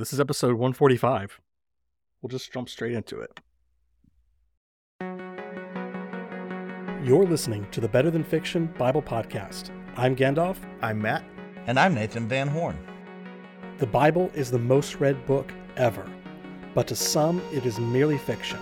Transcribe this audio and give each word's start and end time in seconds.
This 0.00 0.14
is 0.14 0.18
episode 0.18 0.54
145. 0.54 1.38
We'll 2.22 2.30
just 2.30 2.50
jump 2.50 2.70
straight 2.70 2.94
into 2.94 3.20
it. 3.20 3.38
You're 7.04 7.26
listening 7.26 7.66
to 7.70 7.82
the 7.82 7.88
Better 7.88 8.10
Than 8.10 8.24
Fiction 8.24 8.72
Bible 8.78 9.02
Podcast. 9.02 9.68
I'm 9.98 10.16
Gandalf. 10.16 10.56
I'm 10.80 11.02
Matt. 11.02 11.22
And 11.66 11.78
I'm 11.78 11.94
Nathan 11.94 12.26
Van 12.26 12.48
Horn. 12.48 12.78
The 13.76 13.86
Bible 13.86 14.30
is 14.32 14.50
the 14.50 14.58
most 14.58 14.94
read 15.00 15.26
book 15.26 15.52
ever, 15.76 16.10
but 16.74 16.86
to 16.88 16.96
some 16.96 17.42
it 17.52 17.66
is 17.66 17.78
merely 17.78 18.16
fiction. 18.16 18.58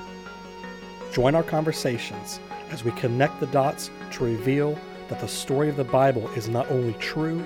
Join 1.12 1.36
our 1.36 1.44
conversations 1.44 2.40
as 2.70 2.82
we 2.82 2.90
connect 2.90 3.38
the 3.38 3.46
dots 3.46 3.92
to 4.14 4.24
reveal 4.24 4.76
that 5.06 5.20
the 5.20 5.28
story 5.28 5.68
of 5.68 5.76
the 5.76 5.84
Bible 5.84 6.26
is 6.30 6.48
not 6.48 6.68
only 6.68 6.94
true, 6.94 7.44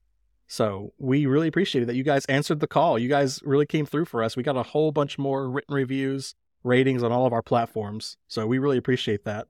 So 0.47 0.93
we 0.99 1.27
really 1.27 1.49
appreciated 1.49 1.89
that 1.89 1.97
you 1.97 2.05
guys 2.05 2.25
answered 2.27 2.61
the 2.61 2.67
call. 2.67 2.99
You 2.99 3.09
guys 3.09 3.41
really 3.43 3.67
came 3.67 3.87
through 3.87 4.05
for 4.05 4.23
us. 4.23 4.37
We 4.37 4.43
got 4.43 4.57
a 4.57 4.63
whole 4.63 4.93
bunch 4.93 5.19
more 5.19 5.49
written 5.49 5.75
reviews, 5.75 6.35
ratings 6.63 7.03
on 7.03 7.11
all 7.11 7.27
of 7.27 7.33
our 7.33 7.43
platforms. 7.43 8.17
So 8.29 8.47
we 8.47 8.59
really 8.59 8.77
appreciate 8.77 9.25
that. 9.25 9.49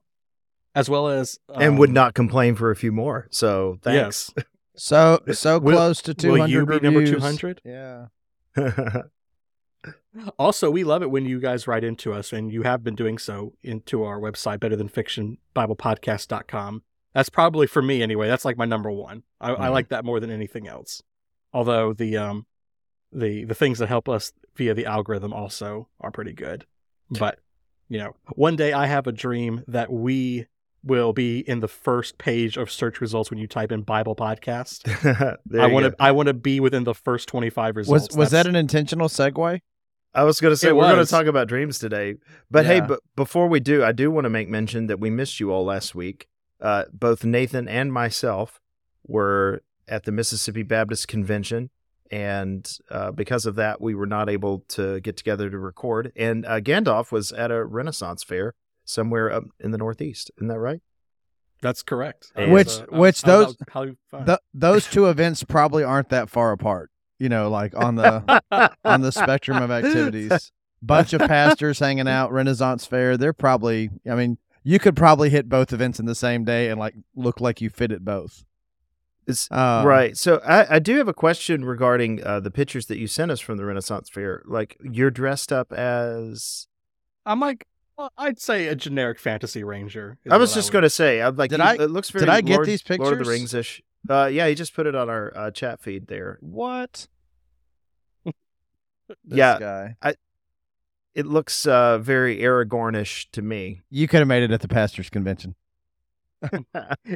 As 0.74 0.90
well 0.90 1.08
as 1.08 1.38
um, 1.48 1.62
and 1.62 1.78
would 1.78 1.90
not 1.90 2.14
complain 2.14 2.54
for 2.54 2.70
a 2.70 2.76
few 2.76 2.92
more. 2.92 3.28
So 3.30 3.78
thanks. 3.82 4.32
Yes. 4.36 4.46
So 4.76 5.20
so 5.32 5.58
will, 5.58 5.76
close 5.76 6.02
to 6.02 6.14
200 6.14 6.40
Will 6.40 6.48
you 6.48 6.66
be 6.66 6.74
reviews. 6.88 7.22
number 7.22 7.44
200? 7.44 7.62
Yeah. 7.64 8.06
also, 10.38 10.70
we 10.70 10.84
love 10.84 11.02
it 11.02 11.10
when 11.10 11.24
you 11.24 11.40
guys 11.40 11.66
write 11.66 11.82
into 11.84 12.12
us, 12.12 12.32
and 12.32 12.52
you 12.52 12.62
have 12.62 12.84
been 12.84 12.94
doing 12.94 13.18
so 13.18 13.54
into 13.62 14.04
our 14.04 14.20
website, 14.20 14.58
betterthanfictionbiblepodcast.com 14.58 16.82
that's 17.16 17.30
probably 17.30 17.66
for 17.66 17.80
me 17.80 18.02
anyway. 18.02 18.28
That's 18.28 18.44
like 18.44 18.58
my 18.58 18.66
number 18.66 18.90
one. 18.90 19.22
I, 19.40 19.50
mm-hmm. 19.50 19.62
I, 19.62 19.68
like 19.68 19.88
that 19.88 20.04
more 20.04 20.20
than 20.20 20.30
anything 20.30 20.68
else. 20.68 21.02
Although 21.50 21.94
the 21.94 22.18
um 22.18 22.44
the 23.10 23.44
the 23.44 23.54
things 23.54 23.78
that 23.78 23.88
help 23.88 24.06
us 24.06 24.32
via 24.54 24.74
the 24.74 24.84
algorithm 24.84 25.32
also 25.32 25.88
are 25.98 26.10
pretty 26.10 26.34
good. 26.34 26.66
But 27.10 27.38
you 27.88 27.98
know, 27.98 28.16
one 28.34 28.54
day 28.54 28.74
I 28.74 28.84
have 28.84 29.06
a 29.06 29.12
dream 29.12 29.64
that 29.66 29.90
we 29.90 30.44
will 30.82 31.12
be 31.12 31.40
in 31.40 31.60
the 31.60 31.68
first 31.68 32.18
page 32.18 32.56
of 32.56 32.70
search 32.70 33.00
results 33.00 33.30
when 33.30 33.38
you 33.38 33.46
type 33.46 33.72
in 33.72 33.82
Bible 33.82 34.14
podcast. 34.14 34.86
I 35.60 35.66
want 35.66 35.86
to 35.86 35.94
I 35.98 36.12
want 36.12 36.28
to 36.28 36.34
be 36.34 36.60
within 36.60 36.84
the 36.84 36.94
first 36.94 37.28
25 37.28 37.76
results. 37.76 38.08
Was 38.08 38.16
was 38.16 38.30
that 38.30 38.46
an 38.46 38.56
intentional 38.56 39.08
segue? 39.08 39.60
I 40.14 40.24
was 40.24 40.40
going 40.40 40.52
to 40.52 40.56
say 40.56 40.68
it 40.68 40.76
we're 40.76 40.90
going 40.90 41.04
to 41.04 41.10
talk 41.10 41.26
about 41.26 41.46
dreams 41.46 41.78
today. 41.78 42.14
But 42.50 42.64
yeah. 42.64 42.72
hey, 42.72 42.80
but 42.80 43.00
before 43.16 43.48
we 43.48 43.60
do, 43.60 43.84
I 43.84 43.92
do 43.92 44.10
want 44.10 44.24
to 44.24 44.30
make 44.30 44.48
mention 44.48 44.86
that 44.86 44.98
we 44.98 45.10
missed 45.10 45.40
you 45.40 45.52
all 45.52 45.64
last 45.64 45.94
week 45.94 46.26
uh, 46.60 46.84
both 46.92 47.24
Nathan 47.24 47.68
and 47.68 47.92
myself 47.92 48.60
were 49.06 49.62
at 49.88 50.04
the 50.04 50.12
Mississippi 50.12 50.62
Baptist 50.62 51.08
Convention. 51.08 51.70
And 52.10 52.70
uh, 52.90 53.10
because 53.10 53.46
of 53.46 53.56
that, 53.56 53.80
we 53.80 53.94
were 53.94 54.06
not 54.06 54.30
able 54.30 54.60
to 54.68 55.00
get 55.00 55.16
together 55.16 55.50
to 55.50 55.58
record. 55.58 56.12
And 56.16 56.46
uh, 56.46 56.60
Gandalf 56.60 57.10
was 57.10 57.32
at 57.32 57.50
a 57.50 57.64
Renaissance 57.64 58.22
fair 58.22 58.54
somewhere 58.86 59.30
up 59.30 59.44
in 59.60 59.70
the 59.70 59.78
Northeast. 59.78 60.30
Isn't 60.38 60.48
that 60.48 60.58
right? 60.58 60.80
That's 61.62 61.82
correct. 61.82 62.32
And 62.34 62.52
which, 62.52 62.68
uh, 62.68 62.86
which 62.90 63.22
those, 63.22 63.56
how, 63.70 63.88
how 64.12 64.38
those 64.54 64.86
two 64.86 65.06
events 65.06 65.42
probably 65.42 65.84
aren't 65.84 66.10
that 66.10 66.30
far 66.30 66.52
apart. 66.52 66.90
You 67.18 67.28
know, 67.28 67.48
like 67.48 67.74
on 67.74 67.96
the 67.96 68.42
on 68.84 69.00
the 69.00 69.12
spectrum 69.12 69.62
of 69.62 69.70
activities. 69.70 70.52
Bunch 70.82 71.14
of 71.14 71.22
pastors 71.22 71.78
hanging 71.78 72.06
out, 72.06 72.30
Renaissance 72.30 72.84
fair. 72.84 73.16
They're 73.16 73.32
probably, 73.32 73.90
I 74.08 74.14
mean, 74.14 74.36
you 74.62 74.78
could 74.78 74.94
probably 74.94 75.30
hit 75.30 75.48
both 75.48 75.72
events 75.72 75.98
in 75.98 76.06
the 76.06 76.14
same 76.14 76.44
day 76.44 76.68
and 76.68 76.78
like 76.78 76.94
look 77.14 77.40
like 77.40 77.60
you 77.60 77.70
fit 77.70 77.92
at 77.92 78.04
both. 78.04 78.44
It's, 79.26 79.50
um, 79.50 79.86
right. 79.86 80.16
So 80.16 80.40
I, 80.46 80.76
I 80.76 80.78
do 80.78 80.96
have 80.98 81.08
a 81.08 81.14
question 81.14 81.64
regarding 81.64 82.22
uh, 82.22 82.40
the 82.40 82.50
pictures 82.50 82.86
that 82.86 82.98
you 82.98 83.06
sent 83.06 83.30
us 83.30 83.40
from 83.40 83.56
the 83.56 83.64
Renaissance 83.64 84.08
Fair. 84.08 84.42
Like 84.44 84.76
you're 84.82 85.10
dressed 85.10 85.52
up 85.52 85.72
as. 85.72 86.68
I'm 87.24 87.40
like, 87.40 87.66
I'd 88.18 88.38
say 88.38 88.66
a 88.66 88.74
generic 88.74 89.18
fantasy 89.18 89.64
ranger. 89.64 90.18
I 90.30 90.36
was 90.36 90.52
just 90.52 90.70
going 90.72 90.82
to 90.82 90.90
say, 90.90 91.22
I'm 91.22 91.36
like, 91.36 91.50
did 91.50 91.60
I? 91.60 91.74
It 91.74 91.90
looks 91.90 92.10
very. 92.10 92.26
Did 92.26 92.28
I 92.28 92.40
get 92.40 92.56
Lord, 92.56 92.66
these 92.66 92.82
pictures? 92.82 93.06
Lord 93.06 93.20
of 93.20 93.26
the 93.26 93.30
Rings 93.30 93.54
ish. 93.54 93.82
Uh, 94.08 94.26
yeah, 94.26 94.46
he 94.48 94.54
just 94.54 94.74
put 94.74 94.86
it 94.86 94.94
on 94.94 95.08
our 95.08 95.32
uh, 95.36 95.50
chat 95.50 95.80
feed 95.80 96.06
there. 96.06 96.38
What? 96.40 97.08
yeah, 99.24 99.58
guy. 99.58 99.96
I 100.02 100.14
it 101.16 101.26
looks 101.26 101.66
uh, 101.66 101.98
very 101.98 102.38
Aragornish 102.38 103.26
to 103.32 103.40
me. 103.40 103.80
You 103.90 104.06
could 104.06 104.18
have 104.18 104.28
made 104.28 104.42
it 104.42 104.50
at 104.50 104.60
the 104.60 104.68
pastors' 104.68 105.08
convention. 105.08 105.54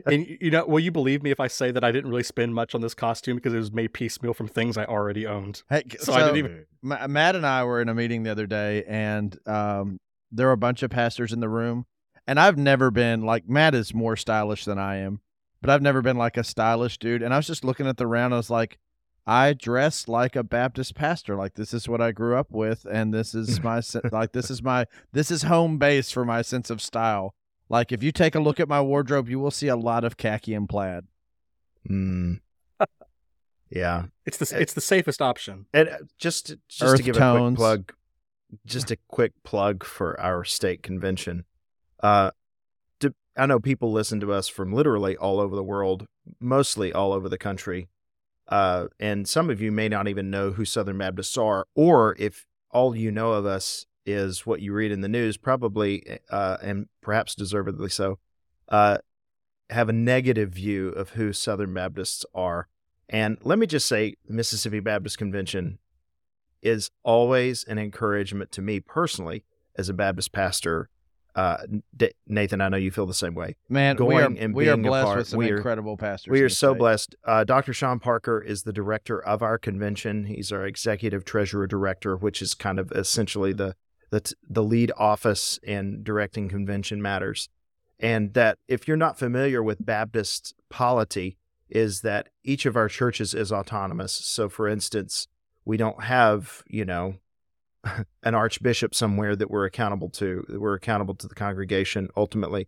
and 0.06 0.26
you 0.40 0.50
know, 0.50 0.64
will 0.64 0.80
you 0.80 0.90
believe 0.90 1.22
me 1.22 1.30
if 1.30 1.38
I 1.38 1.46
say 1.46 1.70
that 1.70 1.84
I 1.84 1.92
didn't 1.92 2.08
really 2.10 2.22
spend 2.22 2.54
much 2.54 2.74
on 2.74 2.80
this 2.80 2.94
costume 2.94 3.36
because 3.36 3.52
it 3.52 3.58
was 3.58 3.70
made 3.70 3.92
piecemeal 3.92 4.32
from 4.32 4.48
things 4.48 4.78
I 4.78 4.86
already 4.86 5.26
owned. 5.26 5.62
Hey, 5.68 5.82
so, 5.98 6.04
so 6.04 6.12
I 6.14 6.20
didn't 6.20 6.36
even. 6.38 6.66
Matt 6.82 7.36
and 7.36 7.46
I 7.46 7.64
were 7.64 7.82
in 7.82 7.90
a 7.90 7.94
meeting 7.94 8.22
the 8.22 8.30
other 8.30 8.46
day, 8.46 8.84
and 8.84 9.38
um, 9.46 10.00
there 10.30 10.46
were 10.46 10.52
a 10.52 10.56
bunch 10.58 10.82
of 10.82 10.90
pastors 10.90 11.32
in 11.32 11.40
the 11.40 11.48
room, 11.48 11.86
and 12.26 12.38
I've 12.38 12.58
never 12.58 12.90
been 12.90 13.22
like 13.22 13.48
Matt 13.48 13.74
is 13.74 13.94
more 13.94 14.16
stylish 14.16 14.64
than 14.64 14.78
I 14.78 14.96
am, 14.96 15.20
but 15.60 15.70
I've 15.70 15.82
never 15.82 16.02
been 16.02 16.16
like 16.16 16.36
a 16.36 16.44
stylish 16.44 16.98
dude. 16.98 17.22
And 17.22 17.34
I 17.34 17.36
was 17.36 17.46
just 17.46 17.64
looking 17.64 17.86
at 17.86 17.96
the 17.96 18.06
round, 18.06 18.34
I 18.34 18.38
was 18.38 18.50
like, 18.50 18.78
I 19.26 19.52
dress 19.52 20.08
like 20.08 20.34
a 20.36 20.42
Baptist 20.42 20.94
pastor. 20.94 21.36
Like 21.36 21.54
this 21.54 21.74
is 21.74 21.88
what 21.88 22.00
I 22.00 22.12
grew 22.12 22.36
up 22.36 22.50
with, 22.50 22.86
and 22.90 23.12
this 23.12 23.34
is 23.34 23.62
my 23.62 23.80
like 24.12 24.32
this 24.32 24.50
is 24.50 24.62
my 24.62 24.86
this 25.12 25.30
is 25.30 25.42
home 25.42 25.78
base 25.78 26.10
for 26.10 26.24
my 26.24 26.42
sense 26.42 26.70
of 26.70 26.80
style. 26.80 27.34
Like 27.68 27.92
if 27.92 28.02
you 28.02 28.12
take 28.12 28.34
a 28.34 28.40
look 28.40 28.58
at 28.58 28.68
my 28.68 28.80
wardrobe, 28.80 29.28
you 29.28 29.38
will 29.38 29.50
see 29.52 29.68
a 29.68 29.76
lot 29.76 30.04
of 30.04 30.16
khaki 30.16 30.54
and 30.54 30.68
plaid. 30.68 31.04
Hmm. 31.86 32.34
yeah, 33.70 34.06
it's 34.26 34.38
the 34.38 34.60
it's 34.60 34.74
the 34.74 34.80
safest 34.80 35.22
option. 35.22 35.66
And 35.72 35.88
uh, 35.88 35.98
just 36.18 36.54
just 36.68 36.82
Earth 36.82 36.96
to 36.96 37.02
give 37.02 37.16
tones. 37.16 37.54
a 37.54 37.56
quick 37.56 37.56
plug, 37.56 37.94
just 38.66 38.90
a 38.90 38.98
quick 39.08 39.32
plug 39.44 39.84
for 39.84 40.18
our 40.20 40.44
state 40.44 40.82
convention. 40.82 41.44
Uh, 42.02 42.30
to, 43.00 43.14
I 43.36 43.46
know 43.46 43.60
people 43.60 43.92
listen 43.92 44.20
to 44.20 44.32
us 44.32 44.48
from 44.48 44.72
literally 44.72 45.16
all 45.16 45.40
over 45.40 45.54
the 45.54 45.62
world, 45.62 46.06
mostly 46.40 46.92
all 46.92 47.12
over 47.12 47.28
the 47.28 47.38
country. 47.38 47.88
Uh, 48.48 48.86
and 48.98 49.28
some 49.28 49.48
of 49.50 49.60
you 49.60 49.70
may 49.70 49.88
not 49.88 50.08
even 50.08 50.30
know 50.30 50.50
who 50.52 50.64
Southern 50.64 50.98
Baptists 50.98 51.38
are, 51.38 51.66
or 51.74 52.16
if 52.18 52.46
all 52.70 52.96
you 52.96 53.10
know 53.10 53.32
of 53.32 53.46
us 53.46 53.86
is 54.04 54.44
what 54.44 54.60
you 54.60 54.72
read 54.72 54.90
in 54.90 55.02
the 55.02 55.08
news, 55.08 55.36
probably, 55.36 56.18
uh, 56.30 56.56
and 56.62 56.88
perhaps 57.00 57.34
deservedly 57.34 57.88
so, 57.88 58.18
uh, 58.68 58.98
have 59.68 59.88
a 59.88 59.92
negative 59.92 60.50
view 60.50 60.88
of 60.88 61.10
who 61.10 61.32
Southern 61.32 61.72
Baptists 61.72 62.24
are. 62.34 62.66
And 63.08 63.38
let 63.42 63.58
me 63.58 63.66
just 63.66 63.86
say, 63.86 64.14
Mississippi 64.28 64.80
Baptist 64.80 65.18
Convention 65.18 65.78
is 66.62 66.90
always 67.02 67.64
an 67.64 67.78
encouragement 67.78 68.52
to 68.52 68.62
me 68.62 68.80
personally 68.80 69.44
as 69.76 69.88
a 69.88 69.94
Baptist 69.94 70.32
pastor 70.32 70.88
uh, 71.34 71.58
D- 71.96 72.10
Nathan, 72.26 72.60
I 72.60 72.68
know 72.68 72.76
you 72.76 72.90
feel 72.90 73.06
the 73.06 73.14
same 73.14 73.34
way. 73.34 73.56
Man, 73.68 73.96
going 73.96 74.16
we 74.16 74.22
are, 74.22 74.44
and 74.44 74.54
we 74.54 74.68
are 74.68 74.76
blessed 74.76 75.06
part, 75.06 75.18
with 75.18 75.28
some 75.28 75.40
are, 75.40 75.56
incredible 75.56 75.96
pastors. 75.96 76.30
We 76.30 76.42
are 76.42 76.48
so 76.48 76.72
state. 76.72 76.78
blessed. 76.78 77.14
Uh, 77.24 77.44
Dr. 77.44 77.72
Shawn 77.72 78.00
Parker 78.00 78.40
is 78.40 78.64
the 78.64 78.72
director 78.72 79.22
of 79.22 79.42
our 79.42 79.58
convention. 79.58 80.24
He's 80.24 80.50
our 80.50 80.66
executive 80.66 81.24
treasurer 81.24 81.66
director, 81.66 82.16
which 82.16 82.42
is 82.42 82.54
kind 82.54 82.78
of 82.78 82.90
essentially 82.92 83.52
the 83.52 83.74
the, 84.10 84.34
the 84.48 84.64
lead 84.64 84.90
office 84.96 85.60
in 85.62 86.02
directing 86.02 86.48
convention 86.48 87.00
matters. 87.00 87.48
And 88.00 88.34
that 88.34 88.58
if 88.66 88.88
you're 88.88 88.96
not 88.96 89.16
familiar 89.16 89.62
with 89.62 89.86
Baptist 89.86 90.52
polity, 90.68 91.36
is 91.68 92.00
that 92.00 92.28
each 92.42 92.66
of 92.66 92.74
our 92.74 92.88
churches 92.88 93.34
is 93.34 93.52
autonomous. 93.52 94.12
So, 94.12 94.48
for 94.48 94.66
instance, 94.66 95.28
we 95.70 95.76
don't 95.76 96.02
have 96.02 96.64
you 96.68 96.84
know 96.84 97.14
an 98.24 98.34
archbishop 98.34 98.92
somewhere 98.92 99.36
that 99.36 99.48
we're 99.48 99.64
accountable 99.64 100.10
to. 100.10 100.44
We're 100.48 100.74
accountable 100.74 101.14
to 101.14 101.28
the 101.28 101.34
congregation 101.36 102.08
ultimately. 102.16 102.66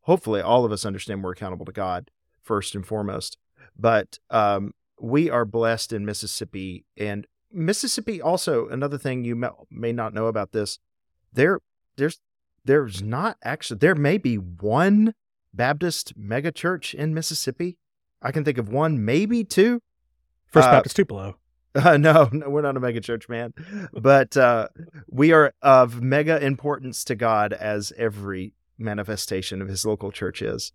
Hopefully, 0.00 0.40
all 0.40 0.64
of 0.64 0.72
us 0.72 0.86
understand 0.86 1.22
we're 1.22 1.32
accountable 1.32 1.66
to 1.66 1.72
God 1.72 2.10
first 2.42 2.74
and 2.74 2.86
foremost. 2.86 3.36
But 3.78 4.18
um, 4.30 4.72
we 4.98 5.28
are 5.28 5.44
blessed 5.44 5.92
in 5.92 6.06
Mississippi, 6.06 6.86
and 6.96 7.26
Mississippi 7.52 8.22
also 8.22 8.66
another 8.68 8.96
thing 8.96 9.24
you 9.24 9.36
may, 9.36 9.50
may 9.70 9.92
not 9.92 10.14
know 10.14 10.26
about 10.26 10.52
this. 10.52 10.78
There, 11.30 11.60
there's 11.98 12.18
there's 12.64 13.02
not 13.02 13.36
actually 13.44 13.78
there 13.78 13.94
may 13.94 14.16
be 14.16 14.36
one 14.36 15.12
Baptist 15.52 16.18
megachurch 16.18 16.94
in 16.94 17.12
Mississippi. 17.12 17.76
I 18.22 18.32
can 18.32 18.42
think 18.42 18.56
of 18.56 18.70
one, 18.70 19.04
maybe 19.04 19.44
two. 19.44 19.82
First 20.46 20.68
Uh, 20.68 20.72
Baptist 20.72 20.96
Tupelo. 20.96 21.36
Uh, 21.84 21.96
no, 21.98 22.28
no, 22.32 22.48
we're 22.48 22.62
not 22.62 22.76
a 22.76 22.80
mega 22.80 23.00
church, 23.00 23.28
man. 23.28 23.54
But 23.92 24.36
uh, 24.36 24.68
we 25.08 25.32
are 25.32 25.54
of 25.62 26.02
mega 26.02 26.44
importance 26.44 27.04
to 27.04 27.14
God 27.14 27.52
as 27.52 27.92
every 27.96 28.54
manifestation 28.78 29.62
of 29.62 29.68
His 29.68 29.84
local 29.84 30.10
church 30.10 30.42
is. 30.42 30.72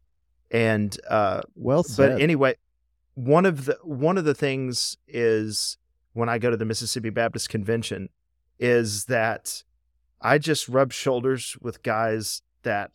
And 0.52 0.98
uh, 1.10 1.42
Well 1.56 1.84
said. 1.84 2.14
but 2.14 2.22
anyway, 2.22 2.56
one 3.16 3.46
of 3.46 3.66
the 3.66 3.78
one 3.84 4.18
of 4.18 4.26
the 4.26 4.36
things 4.36 4.98
is 5.08 5.78
when 6.14 6.30
I 6.30 6.38
go 6.38 6.50
to 6.50 6.58
the 6.58 6.66
Mississippi 6.66 7.10
Baptist 7.10 7.50
Convention 7.50 8.10
is 8.60 9.06
that 9.06 9.64
I 10.22 10.38
just 10.38 10.70
rub 10.70 10.94
shoulders 10.94 11.58
with 11.62 11.84
guys 11.84 12.42
that 12.64 12.92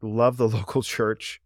love 0.00 0.36
the 0.36 0.48
local 0.56 0.82
church, 0.82 1.40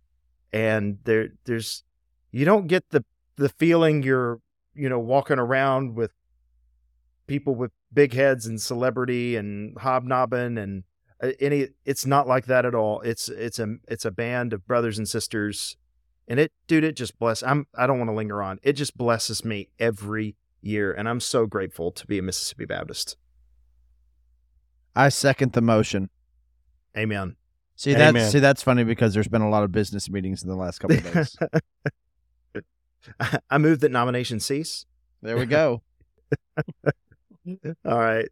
and 0.53 0.99
there 1.05 1.31
there's 1.45 1.85
you 2.31 2.45
don't 2.45 2.67
get 2.69 2.89
the 2.91 3.05
the 3.37 3.49
feeling 3.49 4.03
you're 4.03 4.41
you 4.77 4.89
know 4.89 4.99
walking 4.99 5.39
around 5.39 5.95
with 5.95 6.13
people 7.27 7.55
with 7.55 7.73
big 7.93 8.13
heads 8.13 8.47
and 8.47 8.61
celebrity 8.61 9.37
and 9.37 9.77
hobnobbing 9.79 10.59
and 10.59 10.85
uh, 11.23 11.31
any 11.41 11.69
it's 11.85 12.07
not 12.07 12.29
like 12.29 12.47
that 12.47 12.65
at 12.65 12.75
all 12.75 13.01
it's 13.01 13.29
it's 13.29 13.59
a 13.59 13.77
it's 13.89 14.05
a 14.05 14.11
band 14.11 14.53
of 14.53 14.67
brothers 14.67 14.99
and 14.99 15.09
sisters 15.09 15.77
and 16.29 16.39
it 16.39 16.53
dude 16.67 16.85
it 16.85 16.97
just 16.97 17.19
bless 17.19 17.43
i'm 17.43 17.67
i 17.77 17.87
don't 17.87 17.99
want 17.99 18.09
to 18.09 18.15
linger 18.15 18.43
on 18.43 18.59
it 18.63 18.75
just 18.75 18.97
blesses 18.97 19.45
me 19.45 19.69
every 19.79 20.37
year 20.61 20.93
and 20.93 21.09
i'm 21.09 21.21
so 21.21 21.47
grateful 21.47 21.91
to 21.91 22.07
be 22.07 22.19
a 22.19 22.23
mississippi 22.23 22.65
baptist 22.65 23.17
I 24.99 25.11
second 25.11 25.53
the 25.53 25.61
motion. 25.61 26.09
amen 26.97 27.37
See 27.77 27.93
that's 27.93 28.09
Amen. 28.09 28.31
see 28.31 28.39
that's 28.39 28.63
funny 28.63 28.85
because 28.85 29.13
there's 29.13 29.29
been 29.29 29.43
a 29.43 29.51
lot 29.51 29.63
of 29.63 29.71
business 29.71 30.09
meetings 30.09 30.43
in 30.43 30.49
the 30.49 30.57
last 30.57 30.79
couple 30.79 30.97
of 30.97 31.13
days. 31.13 31.37
i 33.51 33.59
move 33.59 33.81
that 33.81 33.93
nomination 33.93 34.41
cease 34.41 34.87
there 35.27 35.37
we 35.37 35.47
go. 35.47 35.83
All 37.85 37.99
right. 37.99 38.29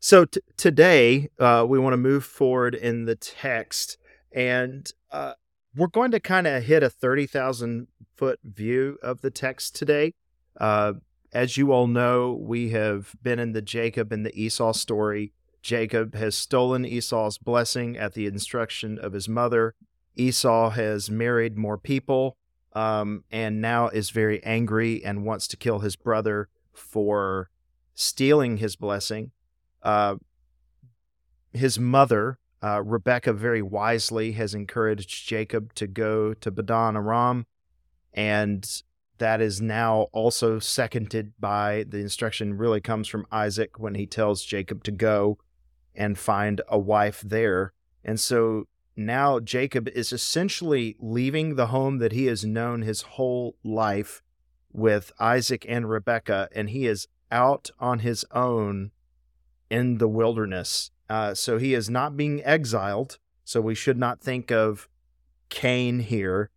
So 0.00 0.24
t- 0.24 0.40
today 0.56 1.28
uh, 1.38 1.66
we 1.68 1.78
want 1.78 1.92
to 1.92 1.98
move 1.98 2.24
forward 2.24 2.74
in 2.74 3.04
the 3.04 3.16
text, 3.16 3.98
and 4.32 4.90
uh, 5.10 5.34
we're 5.76 5.88
going 5.88 6.10
to 6.12 6.20
kind 6.20 6.46
of 6.46 6.62
hit 6.62 6.82
a 6.82 6.88
thirty 6.88 7.26
thousand 7.26 7.88
foot 8.16 8.38
view 8.42 8.98
of 9.02 9.20
the 9.20 9.30
text 9.30 9.76
today. 9.76 10.14
Uh, 10.58 10.94
as 11.34 11.58
you 11.58 11.70
all 11.70 11.86
know, 11.86 12.32
we 12.40 12.70
have 12.70 13.14
been 13.22 13.38
in 13.38 13.52
the 13.52 13.60
Jacob 13.60 14.10
and 14.10 14.24
the 14.24 14.34
Esau 14.40 14.72
story. 14.72 15.34
Jacob 15.60 16.14
has 16.14 16.34
stolen 16.34 16.86
Esau's 16.86 17.36
blessing 17.36 17.98
at 17.98 18.14
the 18.14 18.24
instruction 18.24 18.98
of 18.98 19.12
his 19.12 19.28
mother. 19.28 19.74
Esau 20.16 20.70
has 20.70 21.10
married 21.10 21.58
more 21.58 21.76
people, 21.76 22.37
um, 22.72 23.24
and 23.30 23.60
now 23.60 23.88
is 23.88 24.10
very 24.10 24.42
angry 24.44 25.04
and 25.04 25.24
wants 25.24 25.48
to 25.48 25.56
kill 25.56 25.80
his 25.80 25.96
brother 25.96 26.48
for 26.72 27.50
stealing 27.94 28.58
his 28.58 28.76
blessing. 28.76 29.32
Uh, 29.82 30.16
his 31.52 31.78
mother, 31.78 32.38
uh, 32.62 32.82
Rebecca, 32.82 33.32
very 33.32 33.62
wisely 33.62 34.32
has 34.32 34.54
encouraged 34.54 35.26
Jacob 35.26 35.74
to 35.74 35.86
go 35.86 36.34
to 36.34 36.52
Padan 36.52 36.96
Aram, 36.96 37.46
and 38.12 38.82
that 39.18 39.40
is 39.40 39.60
now 39.60 40.02
also 40.12 40.58
seconded 40.58 41.32
by 41.40 41.84
the 41.88 41.98
instruction. 41.98 42.56
Really 42.56 42.80
comes 42.80 43.08
from 43.08 43.26
Isaac 43.32 43.78
when 43.78 43.94
he 43.94 44.06
tells 44.06 44.44
Jacob 44.44 44.84
to 44.84 44.92
go 44.92 45.38
and 45.94 46.18
find 46.18 46.60
a 46.68 46.78
wife 46.78 47.22
there, 47.24 47.72
and 48.04 48.20
so 48.20 48.66
now 48.98 49.38
Jacob 49.38 49.88
is 49.88 50.12
essentially 50.12 50.96
leaving 50.98 51.54
the 51.54 51.68
home 51.68 51.98
that 51.98 52.12
he 52.12 52.26
has 52.26 52.44
known 52.44 52.82
his 52.82 53.02
whole 53.02 53.56
life 53.62 54.22
with 54.72 55.12
Isaac 55.18 55.64
and 55.68 55.88
Rebecca, 55.88 56.48
and 56.54 56.70
he 56.70 56.86
is 56.86 57.06
out 57.30 57.70
on 57.78 58.00
his 58.00 58.24
own 58.32 58.90
in 59.70 59.98
the 59.98 60.08
wilderness. 60.08 60.90
Uh, 61.08 61.34
so 61.34 61.58
he 61.58 61.74
is 61.74 61.88
not 61.88 62.16
being 62.16 62.44
exiled. 62.44 63.18
So 63.44 63.60
we 63.60 63.74
should 63.74 63.96
not 63.96 64.20
think 64.20 64.50
of 64.50 64.88
Cain 65.48 66.00
here, 66.00 66.50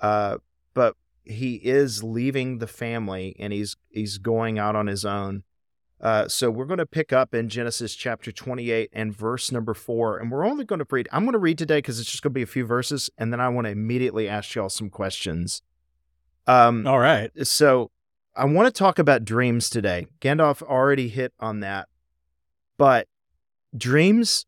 uh, 0.00 0.38
but 0.74 0.94
he 1.24 1.56
is 1.56 2.04
leaving 2.04 2.58
the 2.58 2.68
family 2.68 3.34
and 3.38 3.52
he's 3.52 3.76
he's 3.88 4.18
going 4.18 4.58
out 4.58 4.76
on 4.76 4.86
his 4.86 5.04
own. 5.04 5.42
Uh, 6.00 6.28
so 6.28 6.50
we're 6.50 6.66
going 6.66 6.78
to 6.78 6.86
pick 6.86 7.12
up 7.12 7.34
in 7.34 7.48
Genesis 7.48 7.94
chapter 7.94 8.30
28 8.30 8.90
and 8.92 9.16
verse 9.16 9.50
number 9.50 9.72
four, 9.72 10.18
and 10.18 10.30
we're 10.30 10.46
only 10.46 10.64
going 10.64 10.78
to 10.78 10.86
read. 10.90 11.08
I'm 11.10 11.24
going 11.24 11.32
to 11.32 11.38
read 11.38 11.56
today 11.56 11.78
because 11.78 11.98
it's 11.98 12.10
just 12.10 12.22
going 12.22 12.32
to 12.32 12.34
be 12.34 12.42
a 12.42 12.46
few 12.46 12.66
verses, 12.66 13.08
and 13.16 13.32
then 13.32 13.40
I 13.40 13.48
want 13.48 13.66
to 13.66 13.70
immediately 13.70 14.28
ask 14.28 14.54
y'all 14.54 14.68
some 14.68 14.90
questions. 14.90 15.62
Um, 16.46 16.86
All 16.86 16.98
right. 16.98 17.30
so 17.46 17.90
I 18.36 18.44
want 18.44 18.66
to 18.66 18.78
talk 18.78 18.98
about 18.98 19.24
dreams 19.24 19.70
today. 19.70 20.06
Gandalf 20.20 20.62
already 20.62 21.08
hit 21.08 21.32
on 21.40 21.60
that, 21.60 21.88
but 22.76 23.08
dreams 23.76 24.44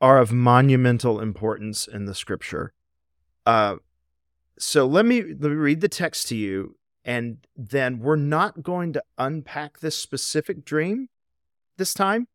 are 0.00 0.18
of 0.18 0.32
monumental 0.32 1.20
importance 1.20 1.86
in 1.86 2.06
the 2.06 2.14
scripture. 2.14 2.72
Uh, 3.44 3.76
so 4.58 4.86
let 4.86 5.04
me, 5.04 5.22
let 5.22 5.50
me 5.50 5.56
read 5.56 5.82
the 5.82 5.88
text 5.88 6.28
to 6.28 6.36
you, 6.36 6.76
and 7.08 7.38
then 7.56 8.00
we're 8.00 8.16
not 8.16 8.62
going 8.62 8.92
to 8.92 9.02
unpack 9.16 9.80
this 9.80 9.96
specific 9.96 10.62
dream 10.62 11.08
this 11.78 11.94
time. 11.94 12.28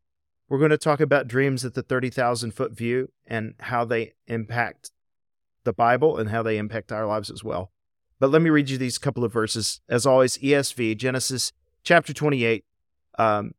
We're 0.48 0.58
going 0.58 0.72
to 0.72 0.76
talk 0.76 0.98
about 0.98 1.28
dreams 1.28 1.64
at 1.64 1.74
the 1.74 1.82
30,000 1.82 2.50
foot 2.50 2.72
view 2.72 3.12
and 3.24 3.54
how 3.60 3.84
they 3.84 4.14
impact 4.26 4.90
the 5.62 5.72
Bible 5.72 6.16
and 6.18 6.30
how 6.30 6.42
they 6.42 6.58
impact 6.58 6.90
our 6.90 7.06
lives 7.06 7.30
as 7.30 7.44
well. 7.44 7.70
But 8.18 8.30
let 8.30 8.42
me 8.42 8.50
read 8.50 8.68
you 8.68 8.76
these 8.76 8.98
couple 8.98 9.22
of 9.22 9.32
verses. 9.32 9.80
As 9.88 10.06
always, 10.06 10.38
ESV, 10.38 10.96
Genesis 10.96 11.52
chapter 11.84 12.12
28, 12.12 12.64
um, 13.16 13.52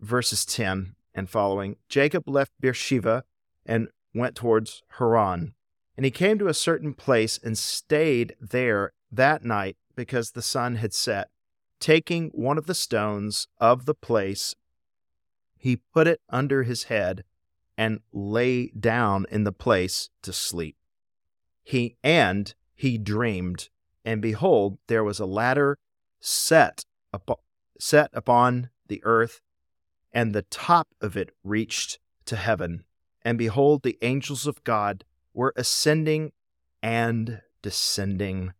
verses 0.00 0.46
10 0.46 0.94
and 1.14 1.28
following. 1.28 1.76
Jacob 1.90 2.26
left 2.26 2.52
Beersheba 2.58 3.24
and 3.66 3.88
went 4.14 4.36
towards 4.36 4.84
Haran. 4.98 5.52
And 5.98 6.06
he 6.06 6.10
came 6.10 6.38
to 6.38 6.48
a 6.48 6.54
certain 6.54 6.94
place 6.94 7.38
and 7.44 7.58
stayed 7.58 8.36
there 8.40 8.94
that 9.12 9.44
night 9.44 9.76
because 10.00 10.30
the 10.30 10.40
sun 10.40 10.76
had 10.76 10.94
set. 10.94 11.28
Taking 11.78 12.30
one 12.30 12.56
of 12.56 12.64
the 12.64 12.74
stones 12.74 13.48
of 13.58 13.84
the 13.84 13.94
place, 13.94 14.54
he 15.58 15.76
put 15.76 16.08
it 16.08 16.22
under 16.30 16.62
his 16.62 16.84
head 16.84 17.22
and 17.76 18.00
lay 18.10 18.68
down 18.68 19.26
in 19.30 19.44
the 19.44 19.52
place 19.52 20.08
to 20.22 20.32
sleep. 20.32 20.76
He 21.62 21.96
and 22.02 22.54
he 22.74 22.96
dreamed, 22.96 23.68
and 24.02 24.22
behold, 24.22 24.78
there 24.86 25.04
was 25.04 25.20
a 25.20 25.26
ladder 25.26 25.76
set 26.18 26.86
upo- 27.14 27.42
set 27.78 28.08
upon 28.14 28.70
the 28.88 29.02
earth, 29.04 29.42
and 30.12 30.34
the 30.34 30.46
top 30.48 30.88
of 31.02 31.14
it 31.14 31.28
reached 31.44 31.98
to 32.24 32.36
heaven. 32.36 32.84
And 33.20 33.36
behold, 33.36 33.82
the 33.82 33.98
angels 34.00 34.46
of 34.46 34.64
God 34.64 35.04
were 35.34 35.52
ascending 35.56 36.32
and 36.82 37.42
descending 37.60 38.54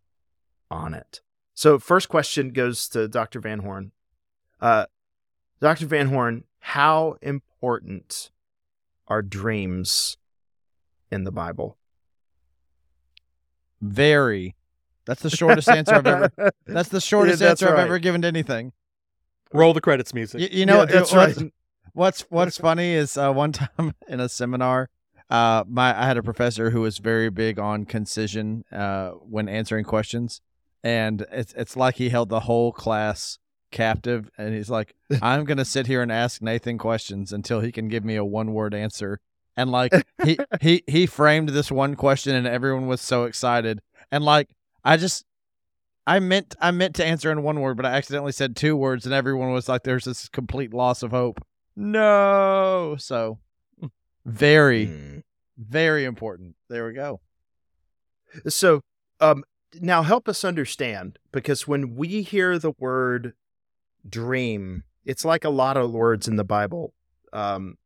on 0.70 0.92
it. 0.92 1.22
So, 1.60 1.78
first 1.78 2.08
question 2.08 2.52
goes 2.52 2.88
to 2.88 3.06
Dr. 3.06 3.38
Van 3.38 3.58
Horn. 3.58 3.92
Uh, 4.62 4.86
Dr. 5.60 5.84
Van 5.84 6.08
Horn, 6.08 6.44
how 6.60 7.16
important 7.20 8.30
are 9.08 9.20
dreams 9.20 10.16
in 11.10 11.24
the 11.24 11.30
Bible? 11.30 11.76
Very. 13.82 14.56
That's 15.04 15.20
the 15.20 15.28
shortest 15.28 15.68
answer 15.68 15.96
I've 15.96 16.06
ever. 16.06 16.30
That's 16.66 16.88
the 16.88 16.98
shortest 16.98 17.42
Yeah, 17.42 17.48
that's 17.48 17.62
answer 17.62 17.74
I've 17.76 17.84
ever 17.84 17.98
given 17.98 18.22
to 18.22 18.28
anything. 18.28 18.72
Roll 19.52 19.74
the 19.74 19.82
credits 19.82 20.14
music. 20.14 20.40
You, 20.40 20.60
you 20.60 20.64
know, 20.64 20.78
Yeah, 20.78 20.84
that's 20.86 21.12
it- 21.12 21.16
what's, 21.16 21.36
right. 21.42 21.52
What's 21.92 22.20
What's 22.30 22.56
funny 22.56 22.92
is 22.94 23.18
uh, 23.18 23.34
one 23.34 23.52
time 23.52 23.92
in 24.08 24.18
a 24.20 24.30
seminar, 24.30 24.88
uh, 25.28 25.64
my 25.68 25.88
I 25.94 26.06
had 26.06 26.16
a 26.16 26.22
professor 26.22 26.70
who 26.70 26.80
was 26.80 26.96
very 26.96 27.28
big 27.28 27.58
on 27.58 27.84
concision 27.84 28.64
uh, 28.72 29.10
when 29.10 29.46
answering 29.46 29.84
questions, 29.84 30.40
and 30.82 31.24
it's 31.30 31.52
it's 31.54 31.76
like 31.76 31.96
he 31.96 32.08
held 32.08 32.28
the 32.28 32.40
whole 32.40 32.72
class 32.72 33.38
captive, 33.70 34.30
and 34.38 34.54
he's 34.54 34.70
like, 34.70 34.94
"I'm 35.22 35.44
gonna 35.44 35.64
sit 35.64 35.86
here 35.86 36.02
and 36.02 36.10
ask 36.12 36.40
Nathan 36.42 36.78
questions 36.78 37.32
until 37.32 37.60
he 37.60 37.70
can 37.72 37.88
give 37.88 38.04
me 38.04 38.16
a 38.16 38.24
one 38.24 38.52
word 38.52 38.74
answer." 38.74 39.20
And 39.56 39.70
like 39.70 39.92
he 40.24 40.38
he 40.60 40.82
he 40.86 41.06
framed 41.06 41.50
this 41.50 41.70
one 41.70 41.96
question, 41.96 42.34
and 42.34 42.46
everyone 42.46 42.86
was 42.86 43.00
so 43.00 43.24
excited, 43.24 43.80
and 44.10 44.24
like 44.24 44.48
I 44.84 44.96
just 44.96 45.24
I 46.06 46.18
meant 46.18 46.54
I 46.60 46.70
meant 46.70 46.94
to 46.96 47.04
answer 47.04 47.30
in 47.30 47.42
one 47.42 47.60
word, 47.60 47.76
but 47.76 47.86
I 47.86 47.90
accidentally 47.90 48.32
said 48.32 48.56
two 48.56 48.76
words, 48.76 49.04
and 49.04 49.14
everyone 49.14 49.52
was 49.52 49.68
like, 49.68 49.82
"There's 49.82 50.04
this 50.04 50.28
complete 50.28 50.72
loss 50.72 51.02
of 51.02 51.10
hope." 51.10 51.40
No, 51.76 52.96
so 52.98 53.38
very 54.24 54.86
Hmm. 54.86 55.18
very 55.56 56.04
important. 56.04 56.56
There 56.68 56.86
we 56.86 56.94
go. 56.94 57.20
So, 58.48 58.80
um, 59.20 59.44
now 59.80 60.02
help 60.02 60.28
us 60.28 60.44
understand 60.44 61.18
because 61.32 61.68
when 61.68 61.94
we 61.94 62.22
hear 62.22 62.58
the 62.58 62.72
word 62.78 63.34
dream, 64.08 64.84
it's 65.04 65.24
like 65.24 65.44
a 65.44 65.50
lot 65.50 65.76
of 65.76 65.90
words 65.90 66.26
in 66.28 66.36
the 66.36 66.44
Bible. 66.44 66.94
Um, 67.32 67.76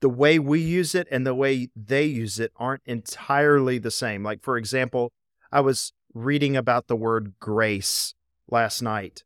the 0.00 0.08
way 0.08 0.38
we 0.38 0.60
use 0.60 0.94
it 0.94 1.08
and 1.10 1.26
the 1.26 1.34
way 1.34 1.68
they 1.74 2.04
use 2.04 2.38
it 2.38 2.52
aren't 2.56 2.82
entirely 2.86 3.78
the 3.78 3.90
same. 3.90 4.22
Like, 4.22 4.42
for 4.42 4.56
example, 4.56 5.12
I 5.50 5.60
was 5.60 5.92
reading 6.14 6.56
about 6.56 6.86
the 6.86 6.96
word 6.96 7.34
grace 7.40 8.14
last 8.48 8.82
night, 8.82 9.24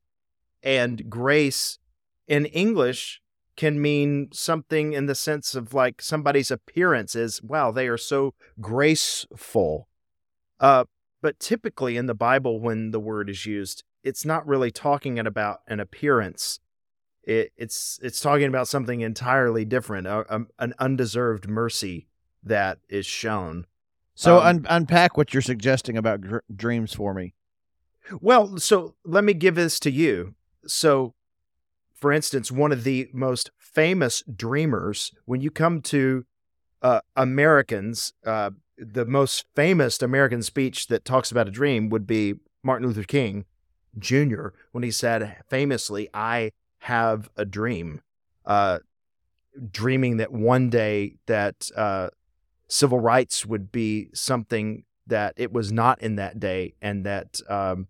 and 0.62 1.08
grace 1.08 1.78
in 2.26 2.46
English 2.46 3.20
can 3.56 3.80
mean 3.80 4.28
something 4.32 4.92
in 4.92 5.06
the 5.06 5.14
sense 5.14 5.54
of 5.54 5.74
like 5.74 6.00
somebody's 6.00 6.50
appearance 6.50 7.14
is, 7.14 7.42
wow, 7.42 7.70
they 7.70 7.88
are 7.88 7.98
so 7.98 8.34
graceful. 8.60 9.88
Uh, 10.58 10.84
but 11.22 11.38
typically 11.38 11.96
in 11.96 12.06
the 12.06 12.14
Bible, 12.14 12.60
when 12.60 12.90
the 12.90 13.00
word 13.00 13.28
is 13.30 13.46
used, 13.46 13.84
it's 14.02 14.24
not 14.24 14.46
really 14.46 14.70
talking 14.70 15.18
about 15.18 15.60
an 15.66 15.80
appearance. 15.80 16.60
It, 17.22 17.52
it's 17.56 18.00
it's 18.02 18.20
talking 18.20 18.46
about 18.46 18.68
something 18.68 19.02
entirely 19.02 19.64
different, 19.64 20.06
a, 20.06 20.24
a, 20.34 20.40
an 20.58 20.74
undeserved 20.78 21.48
mercy 21.48 22.06
that 22.42 22.78
is 22.88 23.04
shown. 23.04 23.66
So 24.14 24.38
Um, 24.38 24.46
un- 24.46 24.66
unpack 24.68 25.16
what 25.16 25.34
you're 25.34 25.42
suggesting 25.42 25.96
about 25.96 26.22
dr- 26.22 26.42
dreams 26.54 26.94
for 26.94 27.12
me. 27.14 27.34
Well, 28.20 28.58
so 28.58 28.94
let 29.04 29.24
me 29.24 29.34
give 29.34 29.54
this 29.54 29.78
to 29.80 29.90
you. 29.90 30.34
So, 30.66 31.14
for 31.94 32.10
instance, 32.10 32.50
one 32.50 32.72
of 32.72 32.84
the 32.84 33.08
most 33.12 33.50
famous 33.58 34.22
dreamers, 34.34 35.12
when 35.26 35.42
you 35.42 35.50
come 35.50 35.80
to 35.82 36.24
uh, 36.82 37.00
Americans, 37.14 38.14
uh, 38.24 38.50
the 38.80 39.04
most 39.04 39.44
famous 39.54 40.00
American 40.02 40.42
speech 40.42 40.86
that 40.88 41.04
talks 41.04 41.30
about 41.30 41.48
a 41.48 41.50
dream 41.50 41.90
would 41.90 42.06
be 42.06 42.34
Martin 42.62 42.88
Luther 42.88 43.04
King 43.04 43.44
Jr., 43.98 44.48
when 44.72 44.84
he 44.84 44.90
said 44.90 45.36
famously, 45.48 46.08
I 46.14 46.52
have 46.78 47.28
a 47.36 47.44
dream, 47.44 48.00
uh, 48.46 48.78
dreaming 49.70 50.18
that 50.18 50.32
one 50.32 50.70
day 50.70 51.16
that 51.26 51.70
uh, 51.76 52.10
civil 52.68 53.00
rights 53.00 53.44
would 53.44 53.72
be 53.72 54.08
something 54.14 54.84
that 55.06 55.34
it 55.36 55.52
was 55.52 55.72
not 55.72 56.00
in 56.00 56.16
that 56.16 56.38
day 56.38 56.74
and 56.80 57.04
that 57.04 57.40
um, 57.48 57.88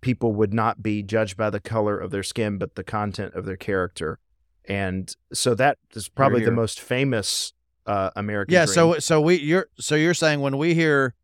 people 0.00 0.32
would 0.34 0.52
not 0.52 0.82
be 0.82 1.02
judged 1.02 1.36
by 1.36 1.50
the 1.50 1.60
color 1.60 1.98
of 1.98 2.10
their 2.10 2.22
skin 2.22 2.58
but 2.58 2.74
the 2.74 2.84
content 2.84 3.34
of 3.34 3.46
their 3.46 3.56
character 3.56 4.18
and 4.66 5.16
so 5.32 5.54
that 5.54 5.78
is 5.94 6.08
probably 6.10 6.40
the 6.40 6.46
here. 6.46 6.54
most 6.54 6.78
famous 6.78 7.54
uh, 7.88 8.10
american 8.14 8.52
Yeah, 8.54 8.66
dream. 8.66 8.74
so 8.74 8.98
so 9.00 9.20
we 9.20 9.40
you're 9.40 9.66
so 9.80 9.94
you're 9.96 10.14
saying 10.14 10.40
when 10.40 10.56
we 10.58 10.74
hear 10.74 11.14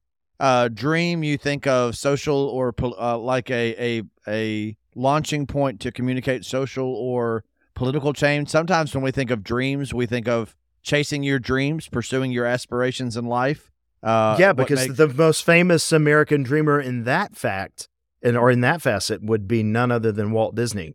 uh 0.40 0.66
dream 0.68 1.22
you 1.22 1.38
think 1.38 1.66
of 1.66 1.96
social 1.96 2.36
or 2.48 2.74
uh, 2.82 3.16
like 3.18 3.50
a 3.50 3.64
a 3.98 4.02
a 4.26 4.76
launching 4.96 5.46
point 5.46 5.80
to 5.82 5.92
communicate 5.92 6.44
social 6.44 6.88
or 6.88 7.44
political 7.74 8.12
change. 8.12 8.48
Sometimes 8.48 8.94
when 8.94 9.02
we 9.04 9.10
think 9.10 9.30
of 9.30 9.42
dreams, 9.42 9.92
we 9.92 10.06
think 10.06 10.28
of 10.28 10.54
chasing 10.82 11.22
your 11.24 11.38
dreams, 11.40 11.88
pursuing 11.88 12.30
your 12.32 12.46
aspirations 12.46 13.16
in 13.16 13.26
life. 13.26 13.70
Uh 14.02 14.36
yeah 14.38 14.52
because 14.52 14.88
makes- 14.88 14.98
the 14.98 15.08
most 15.08 15.44
famous 15.44 15.90
american 15.92 16.42
dreamer 16.42 16.78
in 16.80 17.04
that 17.04 17.34
fact 17.36 17.88
and 18.22 18.36
or 18.36 18.50
in 18.50 18.60
that 18.60 18.82
facet 18.82 19.22
would 19.22 19.48
be 19.48 19.62
none 19.62 19.90
other 19.90 20.12
than 20.12 20.30
walt 20.30 20.54
disney 20.54 20.94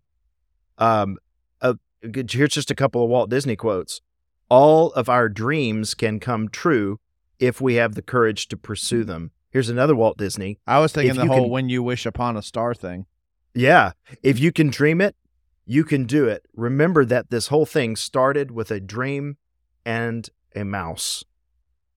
um 0.77 1.17
uh, 1.61 1.73
here's 2.29 2.53
just 2.53 2.69
a 2.69 2.75
couple 2.75 3.03
of 3.03 3.09
walt 3.09 3.29
disney 3.31 3.55
quotes 3.55 4.01
all 4.49 4.91
of 4.93 5.07
our 5.09 5.29
dreams 5.29 5.93
can 5.93 6.19
come 6.19 6.49
true 6.49 6.99
if 7.39 7.61
we 7.61 7.75
have 7.75 7.95
the 7.95 8.01
courage 8.01 8.47
to 8.47 8.57
pursue 8.57 9.03
them 9.03 9.31
here's 9.51 9.69
another 9.69 9.95
walt 9.95 10.17
disney 10.17 10.57
I 10.67 10.79
was 10.79 10.91
thinking 10.91 11.11
if 11.11 11.17
the 11.17 11.27
whole 11.27 11.43
can- 11.43 11.49
when 11.49 11.69
you 11.69 11.81
wish 11.83 12.05
upon 12.05 12.35
a 12.37 12.41
star 12.41 12.73
thing. 12.73 13.05
Yeah. 13.53 13.91
If 14.21 14.39
you 14.39 14.51
can 14.51 14.69
dream 14.69 15.01
it, 15.01 15.15
you 15.65 15.83
can 15.83 16.05
do 16.05 16.27
it. 16.27 16.45
Remember 16.55 17.03
that 17.05 17.29
this 17.29 17.47
whole 17.47 17.65
thing 17.65 17.95
started 17.95 18.51
with 18.51 18.71
a 18.71 18.79
dream 18.79 19.37
and 19.85 20.29
a 20.55 20.63
mouse. 20.63 21.23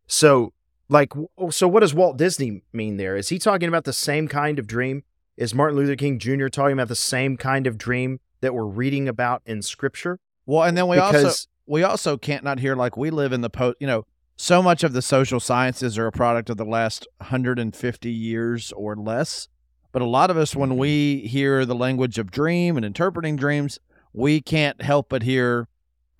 So, 0.06 0.52
like, 0.88 1.12
oh, 1.38 1.50
so 1.50 1.68
what 1.68 1.80
does 1.80 1.94
Walt 1.94 2.16
Disney 2.16 2.62
mean 2.72 2.96
there? 2.96 3.16
Is 3.16 3.28
he 3.28 3.38
talking 3.38 3.68
about 3.68 3.84
the 3.84 3.92
same 3.92 4.28
kind 4.28 4.58
of 4.58 4.66
dream? 4.66 5.04
Is 5.36 5.54
Martin 5.54 5.76
Luther 5.78 5.96
King 5.96 6.18
Jr. 6.18 6.48
talking 6.48 6.74
about 6.74 6.88
the 6.88 6.94
same 6.94 7.36
kind 7.36 7.66
of 7.66 7.78
dream 7.78 8.20
that 8.40 8.54
we're 8.54 8.66
reading 8.66 9.08
about 9.08 9.42
in 9.46 9.62
Scripture? 9.62 10.18
Well, 10.44 10.64
and 10.64 10.76
then 10.76 10.88
we 10.88 10.98
also 10.98 11.18
because 11.18 11.48
we 11.66 11.82
also 11.82 12.16
can't 12.16 12.44
not 12.44 12.58
hear 12.58 12.74
like 12.74 12.96
we 12.96 13.10
live 13.10 13.32
in 13.32 13.40
the 13.40 13.50
post 13.50 13.76
you 13.80 13.86
know 13.86 14.04
so 14.36 14.62
much 14.62 14.82
of 14.82 14.92
the 14.92 15.02
social 15.02 15.40
sciences 15.40 15.98
are 15.98 16.06
a 16.06 16.12
product 16.12 16.50
of 16.50 16.56
the 16.56 16.64
last 16.64 17.06
150 17.18 18.10
years 18.10 18.72
or 18.72 18.96
less. 18.96 19.46
But 19.92 20.02
a 20.02 20.06
lot 20.06 20.30
of 20.30 20.36
us 20.36 20.56
when 20.56 20.78
we 20.78 21.18
hear 21.20 21.66
the 21.66 21.74
language 21.74 22.18
of 22.18 22.30
dream 22.30 22.76
and 22.76 22.84
interpreting 22.84 23.36
dreams 23.36 23.78
we 24.12 24.40
can't 24.40 24.82
help 24.82 25.08
but 25.08 25.22
hear 25.22 25.68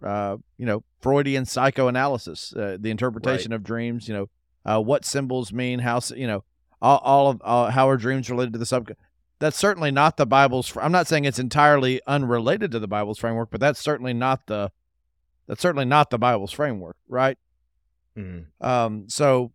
uh, 0.03 0.37
you 0.59 0.67
know 0.67 0.83
freudian 1.01 1.45
psychoanalysis 1.45 2.53
uh, 2.55 2.77
the 2.79 2.91
interpretation 2.91 3.53
of 3.53 3.63
dreams 3.63 4.09
you 4.09 4.15
know 4.15 4.29
uh, 4.65 4.81
what 4.81 5.05
symbols 5.05 5.53
mean 5.53 5.81
how 5.81 6.01
you 6.17 6.27
know 6.27 6.45
all, 6.81 6.99
all 6.99 7.29
of 7.29 7.43
uh, 7.45 7.71
how 7.71 7.89
are 7.89 7.97
dreams 7.97 8.31
related 8.31 8.53
to 8.53 8.59
the 8.59 8.67
sub 8.67 8.91
that's 9.39 9.59
certainly 9.59 9.91
not 9.91 10.17
the 10.17 10.27
bible's 10.27 10.69
fr- 10.69 10.81
i'm 10.81 10.93
not 10.93 11.07
saying 11.07 11.25
it's 11.25 11.39
entirely 11.39 12.01
unrelated 12.07 12.71
to 12.71 12.79
the 12.79 12.89
bible's 12.89 13.19
framework 13.19 13.51
but 13.51 13.61
that's 13.61 13.81
certainly 13.81 14.13
not 14.13 14.47
the 14.47 14.71
that's 15.47 15.61
certainly 15.61 15.85
not 15.85 16.11
the 16.11 16.19
Bible's 16.19 16.53
framework, 16.53 16.97
right? 17.09 17.39
Mhm. 18.17 18.47
Um, 18.61 19.09
so, 19.09 19.53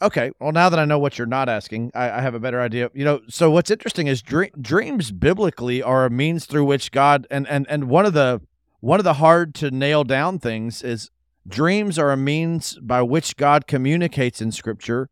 okay. 0.00 0.30
Well, 0.40 0.52
now 0.52 0.68
that 0.68 0.78
I 0.78 0.84
know 0.84 0.98
what 0.98 1.18
you're 1.18 1.26
not 1.26 1.48
asking, 1.48 1.90
I, 1.94 2.10
I 2.10 2.20
have 2.20 2.34
a 2.34 2.40
better 2.40 2.60
idea. 2.60 2.90
You 2.94 3.04
know, 3.04 3.20
so 3.28 3.50
what's 3.50 3.70
interesting 3.70 4.06
is 4.06 4.22
dream, 4.22 4.50
dreams 4.60 5.10
biblically 5.10 5.82
are 5.82 6.04
a 6.04 6.10
means 6.10 6.46
through 6.46 6.64
which 6.64 6.90
God 6.92 7.26
and 7.30 7.48
and 7.48 7.66
and 7.68 7.84
one 7.88 8.06
of 8.06 8.12
the 8.12 8.40
one 8.80 9.00
of 9.00 9.04
the 9.04 9.14
hard 9.14 9.54
to 9.56 9.70
nail 9.70 10.04
down 10.04 10.38
things 10.38 10.82
is 10.82 11.10
dreams 11.46 11.98
are 11.98 12.12
a 12.12 12.16
means 12.16 12.78
by 12.82 13.02
which 13.02 13.36
God 13.36 13.66
communicates 13.66 14.40
in 14.40 14.52
Scripture. 14.52 15.08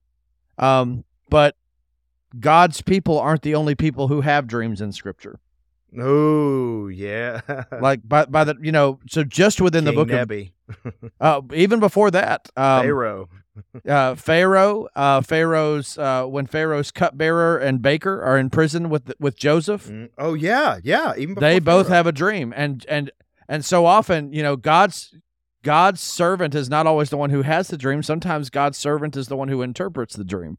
Um, 0.58 1.04
but 1.28 1.56
God's 2.38 2.82
people 2.82 3.18
aren't 3.18 3.42
the 3.42 3.54
only 3.54 3.74
people 3.74 4.08
who 4.08 4.20
have 4.20 4.46
dreams 4.46 4.80
in 4.80 4.92
Scripture. 4.92 5.40
Oh 5.98 6.88
yeah, 6.88 7.40
Like 7.80 8.00
by 8.06 8.24
by 8.26 8.44
the 8.44 8.56
you 8.60 8.72
know, 8.72 9.00
so 9.08 9.24
just 9.24 9.60
within 9.60 9.84
the 9.84 9.90
King 9.92 9.98
book 9.98 10.10
of 10.10 10.14
Nebi, 10.28 10.52
uh, 11.20 11.40
even 11.54 11.80
before 11.80 12.10
that, 12.10 12.48
um, 12.56 12.82
Pharaoh. 12.82 13.28
uh, 13.88 14.14
Pharaoh, 14.14 14.88
uh, 14.94 15.20
Pharaoh's 15.22 15.98
uh, 15.98 16.24
when 16.24 16.46
Pharaoh's 16.46 16.90
cupbearer 16.90 17.58
and 17.58 17.82
baker 17.82 18.22
are 18.22 18.38
in 18.38 18.50
prison 18.50 18.88
with 18.90 19.12
with 19.18 19.36
Joseph, 19.36 19.88
Mm, 19.88 20.10
Oh 20.18 20.34
yeah, 20.34 20.78
yeah. 20.82 21.14
Even 21.16 21.34
they 21.36 21.58
both 21.58 21.86
Pharaoh. 21.86 21.96
have 21.96 22.06
a 22.06 22.12
dream, 22.12 22.52
and 22.56 22.84
and 22.88 23.10
and 23.48 23.64
so 23.64 23.86
often, 23.86 24.32
you 24.32 24.42
know, 24.42 24.56
God's 24.56 25.14
God's 25.62 26.00
servant 26.00 26.54
is 26.54 26.70
not 26.70 26.86
always 26.86 27.10
the 27.10 27.16
one 27.18 27.30
who 27.30 27.42
has 27.42 27.68
the 27.68 27.76
dream. 27.76 28.02
Sometimes 28.02 28.48
God's 28.48 28.78
servant 28.78 29.16
is 29.16 29.28
the 29.28 29.36
one 29.36 29.48
who 29.48 29.60
interprets 29.60 30.14
the 30.16 30.24
dream. 30.24 30.56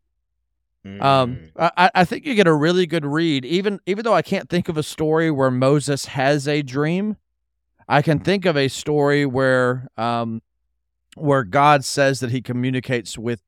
Um, 0.84 1.00
Mm. 1.00 1.50
I, 1.78 1.92
I 1.94 2.06
think 2.06 2.26
you 2.26 2.34
get 2.34 2.48
a 2.48 2.54
really 2.54 2.88
good 2.88 3.06
read, 3.06 3.46
even 3.46 3.80
even 3.86 4.04
though 4.04 4.16
I 4.16 4.24
can't 4.24 4.50
think 4.50 4.68
of 4.68 4.78
a 4.78 4.84
story 4.84 5.30
where 5.30 5.52
Moses 5.52 6.06
has 6.08 6.48
a 6.48 6.62
dream. 6.64 7.18
I 7.88 8.02
can 8.02 8.20
think 8.20 8.46
of 8.46 8.58
a 8.58 8.68
story 8.68 9.26
where 9.26 9.88
um, 9.98 10.42
where 11.16 11.44
God 11.44 11.86
says 11.86 12.20
that 12.22 12.32
He 12.32 12.42
communicates 12.42 13.18
with 13.18 13.44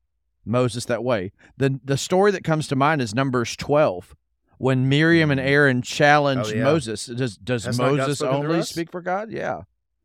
Moses 0.45 0.85
that 0.85 1.03
way. 1.03 1.31
the 1.57 1.79
The 1.83 1.97
story 1.97 2.29
that 2.31 2.43
comes 2.43 2.67
to 2.67 2.75
mind 2.75 3.01
is 3.01 3.15
Numbers 3.15 3.55
twelve, 3.55 4.15
when 4.59 4.87
Miriam 4.87 5.31
and 5.31 5.39
Mhm. 5.41 5.45
Aaron 5.47 5.81
challenge 5.81 6.47
Oh, 6.51 6.55
yeah. 6.55 6.63
Moses. 6.65 7.07
Does 7.07 7.37
does 7.37 7.65
God 7.65 7.77
Moses 7.77 8.21
only 8.21 8.61
speak 8.61 8.91
for 8.91 9.01
God? 9.01 9.31
Yeah. 9.31 9.61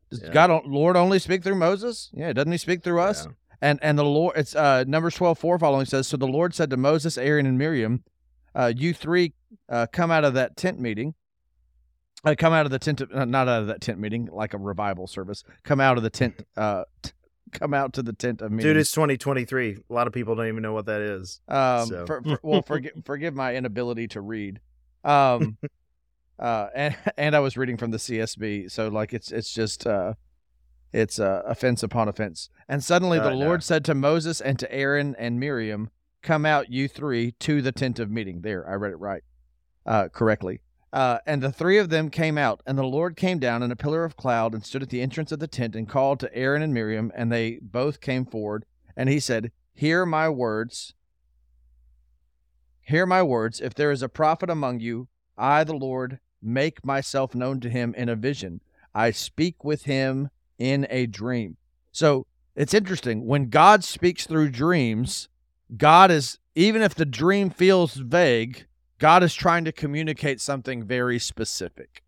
Does 0.09 0.23
Yeah. 0.23 0.31
God 0.31 0.65
Lord 0.65 0.95
only 0.97 1.19
speak 1.19 1.43
through 1.43 1.55
Moses? 1.55 2.09
Yeah, 2.11 2.33
doesn't 2.33 2.51
He 2.51 2.57
speak 2.57 2.81
through 2.83 3.01
us? 3.01 3.25
Yeah. 3.27 3.33
And 3.61 3.79
and 3.81 3.97
the 3.97 4.05
Lord, 4.05 4.37
it's 4.37 4.55
uh 4.55 4.85
Numbers 4.87 5.15
twelve 5.15 5.37
four 5.37 5.59
following 5.59 5.85
says, 5.85 6.07
so 6.07 6.17
the 6.17 6.27
Lord 6.27 6.53
said 6.55 6.69
to 6.69 6.77
Moses, 6.77 7.17
Aaron, 7.17 7.45
and 7.45 7.57
Miriam, 7.57 8.03
uh, 8.55 8.71
you 8.75 8.93
three 8.93 9.33
uh, 9.67 9.87
come 9.91 10.11
out 10.11 10.23
of 10.23 10.33
that 10.35 10.55
tent 10.55 10.79
meeting. 10.79 11.15
Uh, 12.25 12.35
come 12.37 12.51
out 12.51 12.65
of 12.65 12.71
the 12.71 12.79
tent, 12.79 12.99
of, 12.99 13.09
uh, 13.13 13.23
not 13.23 13.47
out 13.47 13.61
of 13.61 13.67
that 13.67 13.79
tent 13.79 13.97
meeting, 13.97 14.27
like 14.31 14.53
a 14.53 14.57
revival 14.57 15.07
service. 15.07 15.43
Come 15.63 15.79
out 15.79 15.95
of 15.95 16.03
the 16.03 16.09
tent. 16.09 16.43
Uh, 16.57 16.83
t- 17.01 17.11
come 17.53 17.73
out 17.73 17.93
to 17.93 18.03
the 18.03 18.11
tent 18.11 18.41
of 18.41 18.51
meeting. 18.51 18.71
Dude, 18.71 18.77
it's 18.77 18.91
2023. 18.91 19.77
A 19.89 19.93
lot 19.93 20.05
of 20.05 20.11
people 20.11 20.35
don't 20.35 20.47
even 20.47 20.61
know 20.61 20.73
what 20.73 20.85
that 20.87 20.99
is. 20.99 21.39
Um, 21.47 21.87
So. 21.87 22.05
for, 22.05 22.21
for, 22.21 22.39
well, 22.43 22.61
forgive 22.67 22.91
forgive 23.05 23.35
my 23.35 23.55
inability 23.55 24.09
to 24.09 24.21
read. 24.21 24.59
Um, 25.05 25.57
uh, 26.39 26.67
and 26.75 26.97
and 27.17 27.35
I 27.35 27.39
was 27.39 27.55
reading 27.55 27.77
from 27.77 27.91
the 27.91 27.97
CSB, 27.97 28.69
so 28.69 28.89
like 28.89 29.13
it's 29.13 29.31
it's 29.31 29.53
just 29.53 29.87
uh, 29.87 30.13
it's 30.91 31.19
uh, 31.19 31.43
offense 31.45 31.83
upon 31.83 32.07
offense. 32.07 32.49
And 32.67 32.83
suddenly 32.83 33.19
the. 33.19 33.31
Lord 33.31 33.63
said 33.63 33.85
to 33.85 33.95
Moses 33.95 34.41
and 34.41 34.57
to 34.59 34.73
Aaron 34.73 35.15
and 35.17 35.39
Miriam, 35.39 35.89
"Come 36.21 36.45
out, 36.45 36.71
you 36.71 36.87
three, 36.87 37.31
to 37.39 37.61
the 37.61 37.71
tent 37.71 37.99
of 37.99 38.09
meeting." 38.09 38.41
There, 38.41 38.67
I 38.69 38.73
read 38.73 38.91
it 38.91 38.99
right, 38.99 39.23
uh, 39.85 40.09
correctly. 40.09 40.61
Uh, 40.91 41.19
and 41.27 41.43
the 41.43 41.51
three 41.51 41.77
of 41.77 41.89
them 41.89 42.09
came 42.09 42.37
out, 42.37 42.63
and 42.65 42.75
the 42.75 42.83
Lord 42.83 43.15
came 43.15 43.37
down 43.37 43.61
in 43.61 43.71
a 43.71 43.75
pillar 43.75 44.03
of 44.03 44.17
cloud 44.17 44.55
and 44.55 44.65
stood 44.65 44.81
at 44.81 44.89
the 44.89 45.01
entrance 45.01 45.31
of 45.31 45.37
the 45.37 45.47
tent 45.47 45.75
and 45.75 45.87
called 45.87 46.19
to 46.19 46.35
Aaron 46.35 46.63
and 46.63 46.73
Miriam, 46.73 47.11
and 47.13 47.31
they 47.31 47.59
both 47.61 48.01
came 48.01 48.25
forward. 48.25 48.65
And 48.97 49.07
he 49.07 49.19
said, 49.19 49.51
"Hear 49.73 50.05
my 50.05 50.29
words." 50.29 50.93
Hear 52.81 53.05
my 53.05 53.21
words. 53.21 53.61
If 53.61 53.75
there 53.75 53.91
is 53.91 54.01
a 54.01 54.09
prophet 54.09 54.49
among 54.49 54.79
you, 54.79 55.09
I, 55.37 55.63
the 55.63 55.75
Lord, 55.75 56.19
make 56.41 56.83
myself 56.83 57.35
known 57.35 57.59
to 57.59 57.69
him 57.69 57.93
in 57.95 58.09
a 58.09 58.15
vision. 58.15 58.61
I 58.95 59.11
speak 59.11 59.63
with 59.63 59.83
him 59.83 60.31
in 60.59 60.85
a 60.89 61.07
dream. 61.07 61.57
So 61.91 62.27
it's 62.55 62.73
interesting. 62.73 63.25
When 63.25 63.49
God 63.49 63.83
speaks 63.83 64.27
through 64.27 64.49
dreams, 64.51 65.29
God 65.75 66.11
is, 66.11 66.37
even 66.53 66.81
if 66.81 66.93
the 66.93 67.05
dream 67.05 67.49
feels 67.49 67.95
vague, 67.95 68.67
God 68.99 69.23
is 69.23 69.33
trying 69.33 69.65
to 69.65 69.71
communicate 69.71 70.41
something 70.41 70.83
very 70.83 71.17
specific. 71.17 72.03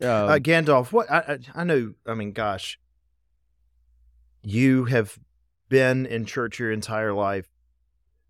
Um, 0.00 0.08
uh, 0.08 0.38
Gandalf, 0.38 0.92
what 0.92 1.10
I, 1.10 1.18
I 1.54 1.62
I 1.62 1.64
know. 1.64 1.94
I 2.06 2.12
mean, 2.12 2.32
gosh, 2.32 2.78
you 4.42 4.84
have 4.84 5.18
been 5.70 6.04
in 6.04 6.26
church 6.26 6.58
your 6.58 6.70
entire 6.70 7.14
life. 7.14 7.48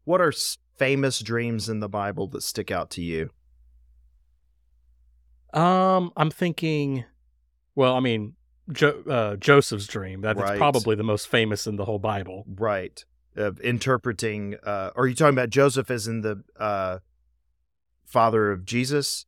What 0.04 0.20
are 0.20 0.28
s- 0.28 0.58
famous 0.76 1.18
dreams 1.18 1.68
in 1.68 1.80
the 1.80 1.88
Bible 1.88 2.28
that 2.28 2.42
stick 2.42 2.70
out 2.70 2.90
to 2.90 3.02
you? 3.02 3.30
Um, 5.52 6.12
I'm 6.16 6.30
thinking. 6.30 7.04
Well, 7.74 7.94
I 7.94 8.00
mean, 8.00 8.34
jo- 8.72 9.02
uh, 9.08 9.36
Joseph's 9.36 9.86
dream. 9.86 10.20
That 10.22 10.36
is 10.36 10.42
Right. 10.42 10.58
probably 10.58 10.96
the 10.96 11.02
most 11.04 11.28
famous 11.28 11.66
in 11.66 11.76
the 11.76 11.84
whole 11.84 11.98
Bible. 11.98 12.44
Right, 12.48 13.04
of 13.36 13.60
interpreting. 13.60 14.56
Uh, 14.62 14.90
are 14.96 15.06
you 15.06 15.14
talking 15.14 15.34
about 15.34 15.50
Joseph 15.50 15.90
as 15.90 16.06
in 16.08 16.20
the 16.22 16.42
uh, 16.58 16.98
father 18.06 18.50
of 18.52 18.64
Jesus? 18.64 19.26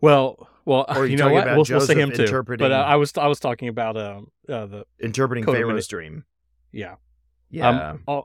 Well, 0.00 0.48
well, 0.64 0.84
Or 0.88 0.98
are 0.98 1.04
you 1.06 1.12
you 1.12 1.16
know 1.16 1.24
talking 1.24 1.34
what? 1.34 1.42
about 1.44 1.50
We'll, 1.56 1.78
we'll 1.78 1.80
say 1.86 1.94
Joseph 1.94 1.98
him 1.98 2.10
too. 2.12 2.22
interpreting- 2.24 2.64
But 2.64 2.72
uh, 2.72 2.84
I 2.86 2.96
was 2.96 3.16
I 3.16 3.26
was 3.26 3.40
talking 3.40 3.68
about 3.68 3.96
um 3.96 4.30
uh, 4.48 4.66
the 4.66 4.84
Interpreting 5.00 5.44
Pharaoh's 5.44 5.86
dream. 5.88 6.24
yeah 6.72 6.96
Yeah. 7.50 7.68
Um, 8.06 8.24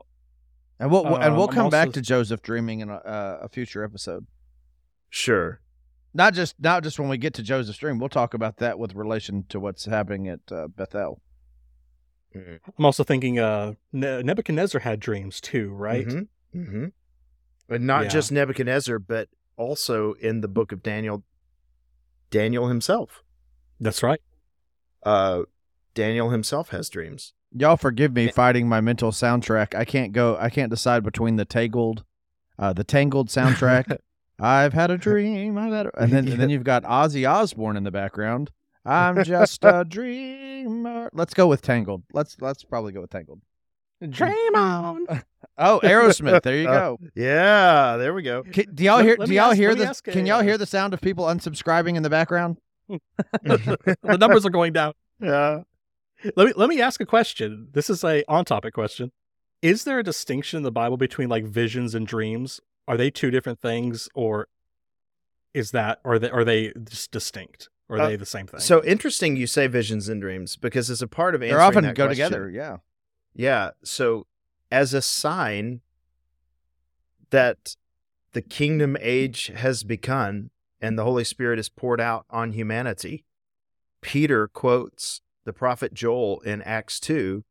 and 0.78 0.90
we'll 0.90 1.06
and 1.06 1.34
we'll 1.36 1.44
um, 1.44 1.48
I'm 1.50 1.54
come 1.54 1.70
back 1.70 1.92
to 1.92 2.02
Joseph 2.02 2.42
dreaming 2.42 2.80
in 2.80 2.90
a, 2.90 2.96
uh, 2.96 3.38
a 3.42 3.48
future 3.48 3.82
episode. 3.82 4.26
sure. 5.08 5.60
Not 6.16 6.32
just 6.32 6.54
not 6.60 6.84
just 6.84 6.98
when 6.98 7.08
we 7.08 7.18
get 7.18 7.34
to 7.34 7.42
Joseph's 7.42 7.78
dream. 7.78 7.98
We'll 7.98 8.08
talk 8.08 8.34
about 8.34 8.58
that 8.58 8.78
with 8.78 8.94
relation 8.94 9.44
to 9.48 9.58
what's 9.58 9.84
happening 9.84 10.28
at 10.28 10.40
uh, 10.50 10.68
Bethel. 10.68 11.20
I'm 12.34 12.84
also 12.84 13.04
thinking 13.04 13.38
uh 13.38 13.74
ne- 13.92 14.22
Nebuchadnezzar 14.22 14.80
had 14.80 15.00
dreams 15.00 15.40
too, 15.40 15.70
right? 15.70 16.06
Mm-hmm. 16.06 16.58
mm-hmm. 16.60 16.84
And 17.72 17.86
not 17.86 18.04
Yeah. 18.04 18.08
just 18.08 18.32
Nebuchadnezzar, 18.32 18.98
but 18.98 19.28
also 19.56 20.14
in 20.14 20.40
the 20.40 20.48
book 20.48 20.72
of 20.72 20.82
Daniel, 20.82 21.22
Daniel 22.30 22.68
himself. 22.68 23.22
That's 23.80 24.02
right. 24.02 24.20
Uh, 25.04 25.42
Daniel 25.94 26.30
himself 26.30 26.70
has 26.70 26.88
dreams. 26.88 27.34
Y'all 27.56 27.76
forgive 27.76 28.12
me 28.12 28.28
fighting 28.28 28.68
my 28.68 28.80
mental 28.80 29.12
soundtrack. 29.12 29.74
I 29.74 29.84
can't 29.84 30.12
go. 30.12 30.36
I 30.38 30.50
can't 30.50 30.70
decide 30.70 31.04
between 31.04 31.36
the 31.36 31.44
Tangled, 31.44 32.04
uh, 32.58 32.72
the 32.72 32.84
Tangled 32.84 33.28
soundtrack. 33.28 33.98
I've 34.40 34.72
had 34.72 34.90
a 34.90 34.98
dream. 34.98 35.56
I've 35.58 35.72
had, 35.72 35.86
a, 35.86 36.02
and 36.02 36.12
then 36.12 36.28
and 36.28 36.40
then 36.40 36.50
you've 36.50 36.64
got 36.64 36.82
Ozzy 36.84 37.28
Osbourne 37.30 37.76
in 37.76 37.84
the 37.84 37.90
background. 37.90 38.50
I'm 38.84 39.22
just 39.24 39.64
a 39.64 39.84
dreamer. 39.88 41.08
Let's 41.12 41.34
go 41.34 41.46
with 41.46 41.62
Tangled. 41.62 42.02
Let's 42.12 42.36
let's 42.40 42.64
probably 42.64 42.92
go 42.92 43.00
with 43.00 43.10
Tangled. 43.10 43.40
Dream 44.08 44.54
on. 44.54 45.06
Oh, 45.56 45.78
Aerosmith. 45.84 46.42
There 46.42 46.56
you 46.56 46.68
Uh, 46.68 46.78
go. 46.80 46.98
Yeah, 47.14 47.96
there 47.96 48.12
we 48.12 48.22
go. 48.22 48.42
Can, 48.42 48.74
do 48.74 48.82
y'all 48.82 48.98
hear? 48.98 49.14
let 49.16 49.28
Do 49.28 49.34
y'all 49.34 49.50
ask- 49.50 49.56
hear 49.56 49.72
the? 49.76 49.86
ask 49.86 50.02
Can 50.04 50.26
y'all 50.26 50.40
uh, 50.40 50.42
hear 50.42 50.58
the 50.58 50.66
sound 50.66 50.94
of 50.94 51.00
people 51.00 51.26
unsubscribing 51.26 51.94
in 51.94 52.02
the 52.02 52.10
background? 52.10 52.56
the 53.42 54.16
numbers 54.18 54.44
are 54.44 54.50
going 54.50 54.72
down. 54.72 54.94
yeah. 55.20 55.60
Let 56.36 56.46
me 56.48 56.52
let 56.56 56.68
me 56.68 56.80
ask 56.80 57.00
a 57.00 57.06
question. 57.06 57.68
This 57.72 57.88
is 57.88 58.02
a 58.02 58.24
on 58.26 58.44
topic 58.44 58.74
question. 58.74 59.12
Is 59.62 59.84
there 59.84 59.98
a 60.00 60.02
distinction 60.02 60.56
in 60.56 60.62
the 60.64 60.72
Bible 60.72 60.96
between 60.96 61.28
like 61.28 61.44
visions 61.44 61.94
and 61.94 62.04
dreams? 62.06 62.60
Are 62.86 62.96
they 62.96 63.10
two 63.10 63.30
different 63.30 63.60
things, 63.60 64.08
or 64.14 64.48
is 65.54 65.70
that 65.70 66.00
are 66.04 66.18
they 66.18 66.30
are 66.30 66.44
they 66.44 66.72
just 66.84 67.10
distinct? 67.10 67.68
Or 67.88 67.96
are 67.96 68.00
Uh, 68.02 68.08
they 68.08 68.16
the 68.16 68.26
same 68.26 68.46
thing? 68.46 68.60
So 68.60 68.82
interesting 68.84 69.36
you 69.36 69.46
say 69.46 69.66
visions 69.66 70.08
and 70.08 70.20
dreams 70.20 70.56
because 70.56 70.88
as 70.90 71.02
a 71.02 71.06
part 71.08 71.34
of 71.34 71.42
answering 71.42 71.58
They're 71.58 71.66
often 71.66 71.84
that 71.84 71.94
go 71.94 72.06
question- 72.06 72.30
together. 72.30 72.50
Yeah. 72.50 72.78
Yeah. 73.34 73.70
So, 73.82 74.26
as 74.70 74.94
a 74.94 75.02
sign 75.02 75.80
that 77.30 77.76
the 78.32 78.42
kingdom 78.42 78.96
age 79.00 79.46
has 79.54 79.82
begun 79.84 80.50
and 80.80 80.98
the 80.98 81.04
Holy 81.04 81.24
Spirit 81.24 81.58
is 81.58 81.68
poured 81.68 82.00
out 82.00 82.26
on 82.30 82.52
humanity, 82.52 83.24
Peter 84.00 84.48
quotes 84.48 85.20
the 85.44 85.52
prophet 85.52 85.94
Joel 85.94 86.40
in 86.40 86.62
Acts 86.62 86.98
2 87.00 87.44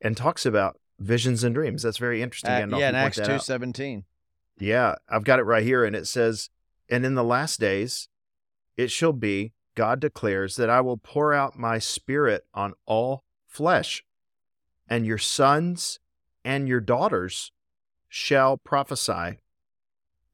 and 0.00 0.16
talks 0.16 0.46
about 0.46 0.78
visions 0.98 1.44
and 1.44 1.54
dreams. 1.54 1.82
That's 1.82 1.98
very 1.98 2.22
interesting. 2.22 2.50
Uh, 2.50 2.60
Gandalf, 2.60 2.80
yeah, 2.80 2.88
in 2.90 2.94
Acts 2.94 3.16
that 3.18 3.26
two 3.26 3.32
out. 3.32 3.42
seventeen. 3.44 4.04
Yeah, 4.58 4.96
I've 5.08 5.24
got 5.24 5.38
it 5.38 5.44
right 5.44 5.62
here. 5.62 5.84
And 5.84 5.94
it 5.94 6.06
says, 6.06 6.50
And 6.88 7.04
in 7.06 7.14
the 7.14 7.24
last 7.24 7.60
days, 7.60 8.08
it 8.76 8.90
shall 8.90 9.12
be, 9.12 9.52
God 9.74 10.00
declares, 10.00 10.56
that 10.56 10.70
I 10.70 10.80
will 10.80 10.96
pour 10.96 11.32
out 11.32 11.58
my 11.58 11.78
spirit 11.78 12.44
on 12.54 12.74
all 12.86 13.24
flesh, 13.46 14.04
and 14.88 15.06
your 15.06 15.18
sons 15.18 16.00
and 16.44 16.68
your 16.68 16.80
daughters 16.80 17.52
shall 18.08 18.56
prophesy, 18.56 19.38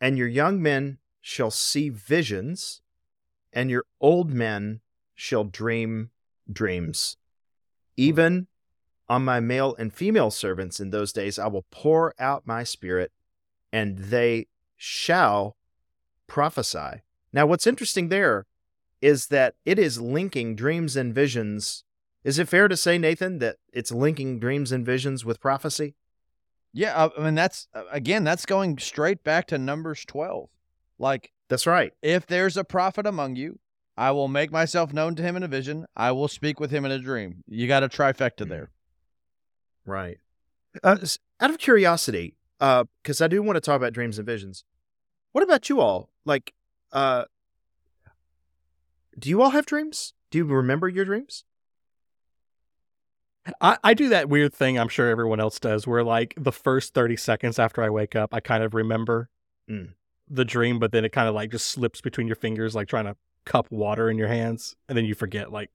and 0.01 0.17
your 0.17 0.29
young 0.29 0.63
men 0.63 0.99
shall 1.21 1.51
see 1.51 1.89
visions, 1.89 2.81
and 3.53 3.71
your 3.71 3.85
old 4.01 4.31
men 4.31 4.81
shall 5.15 5.45
dream 5.45 6.11
dreams. 6.51 7.17
Even 7.97 8.47
on 9.09 9.25
my 9.25 9.41
male 9.41 9.75
and 9.79 9.93
female 9.93 10.31
servants 10.31 10.81
in 10.81 10.91
those 10.91 11.13
days, 11.13 11.39
I 11.39 11.47
will 11.47 11.67
pour 11.71 12.15
out 12.19 12.47
my 12.47 12.65
spirit 12.65 13.13
and 13.75 13.99
they 13.99 14.47
shall 14.77 15.57
prophesy. 16.29 17.03
Now, 17.33 17.45
what's 17.45 17.67
interesting 17.67 18.09
there 18.09 18.47
is 19.03 19.27
that 19.27 19.57
it 19.65 19.81
is 19.81 20.01
linking 20.01 20.55
dreams 20.55 20.95
and 20.95 21.13
visions. 21.13 21.83
Is 22.23 22.39
it 22.39 22.49
fair 22.49 22.69
to 22.69 22.77
say, 22.77 22.99
Nathan, 22.99 23.41
that 23.41 23.57
it's 23.73 23.91
linking 23.91 24.39
dreams 24.39 24.71
and 24.71 24.87
visions 24.87 25.25
with 25.25 25.41
prophecy? 25.41 25.97
Yeah, 26.73 26.95
uh, 26.95 27.09
I 27.19 27.25
mean 27.25 27.35
that's 27.35 27.67
uh, 27.75 27.83
again 27.91 28.23
that's 28.23 28.47
going 28.47 28.79
straight 28.79 29.23
back 29.25 29.47
to 29.49 29.59
Numbers 29.59 30.05
twelve. 30.05 30.51
Like 30.99 31.33
That's 31.49 31.67
right. 31.67 31.93
if 32.01 32.27
there's 32.27 32.57
a 32.57 32.65
prophet 32.65 33.07
among 33.07 33.35
you, 33.37 33.59
I 33.97 34.13
will 34.13 34.29
make 34.29 34.53
myself 34.53 34.93
known 34.93 35.17
to 35.17 35.23
him 35.23 35.37
in 35.37 35.43
a 35.43 35.49
vision. 35.49 35.87
I 35.97 36.13
will 36.13 36.29
speak 36.29 36.61
with 36.61 36.71
him 36.71 36.85
in 36.85 36.93
a 36.93 36.99
dream. 36.99 37.43
You 37.49 37.67
got 37.67 37.83
a 37.83 37.89
trifecta 37.89 38.49
there. 38.49 38.71
Right. 39.85 40.19
Uh, 40.83 40.99
out 41.41 41.51
of 41.51 41.59
curiosity, 41.59 42.37
because 42.59 43.21
I 43.21 43.29
do 43.29 43.43
want 43.43 43.57
to 43.57 43.61
talk 43.61 43.77
about 43.77 43.93
dreams 43.93 44.19
and 44.19 44.27
visions. 44.27 44.65
What 45.33 45.45
about 45.45 45.69
you 45.69 45.81
all? 45.81 46.11
Like, 46.25 46.55
uh, 46.93 47.25
do 49.19 49.29
you 49.29 49.43
all 49.43 49.51
have 49.51 49.67
dreams? 49.67 50.15
Do 50.31 50.39
you 50.39 50.45
remember 50.45 50.89
your 50.89 51.05
dreams? 51.05 51.45
I, 53.61 53.77
I 53.85 53.95
do 53.95 54.09
that 54.09 54.29
weird 54.29 54.55
thing 54.55 54.79
I'm 54.79 54.89
sure 54.89 55.09
everyone 55.11 55.39
else 55.39 55.61
does 55.61 55.87
where 55.87 56.03
like 56.03 56.35
the 56.39 56.53
first 56.53 56.95
30 56.95 57.17
seconds 57.17 57.59
after 57.59 57.83
I 57.83 57.91
wake 57.91 58.17
up, 58.17 58.33
I 58.33 58.41
kind 58.41 58.63
of 58.65 58.75
remember 58.75 59.29
Mm. 59.71 59.95
the 60.29 60.45
dream, 60.45 60.79
but 60.79 60.93
then 60.93 61.05
it 61.07 61.13
kind 61.13 61.27
of 61.27 61.35
like 61.35 61.51
just 61.51 61.67
slips 61.69 62.01
between 62.03 62.27
your 62.27 62.37
fingers, 62.37 62.75
like 62.75 62.87
trying 62.89 63.07
to 63.07 63.17
cup 63.47 63.71
water 63.71 64.11
in 64.11 64.19
your 64.19 64.29
hands. 64.29 64.77
And 64.89 64.97
then 64.99 65.05
you 65.07 65.15
forget 65.15 65.51
like 65.53 65.71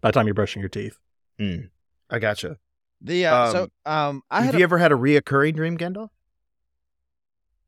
by 0.00 0.08
the 0.10 0.12
time 0.12 0.26
you're 0.26 0.34
brushing 0.34 0.60
your 0.60 0.68
teeth. 0.68 0.98
Mm. 1.40 1.70
I 2.10 2.18
gotcha. 2.20 2.58
The 3.00 3.26
uh, 3.26 3.52
so 3.52 3.68
um 3.84 4.22
I 4.30 4.42
have 4.42 4.54
had 4.54 4.58
you 4.58 4.60
a, 4.60 4.62
ever 4.64 4.78
had 4.78 4.92
a 4.92 4.96
reoccurring 4.96 5.54
dream, 5.56 5.76
Gandalf? 5.76 6.10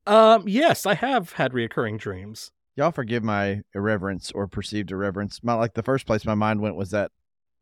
Um, 0.07 0.49
yes, 0.49 0.87
I 0.87 0.95
have 0.95 1.33
had 1.33 1.53
reoccurring 1.53 1.99
dreams. 1.99 2.51
y'all 2.77 2.91
forgive 2.91 3.23
my 3.23 3.63
irreverence 3.75 4.33
or 4.33 4.47
perceived 4.47 4.91
irreverence. 4.91 5.41
My 5.43 5.55
like 5.55 5.75
the 5.75 5.83
first 5.83 6.07
place 6.07 6.25
my 6.25 6.35
mind 6.35 6.61
went 6.61 6.77
was 6.77 6.91
that 6.93 7.11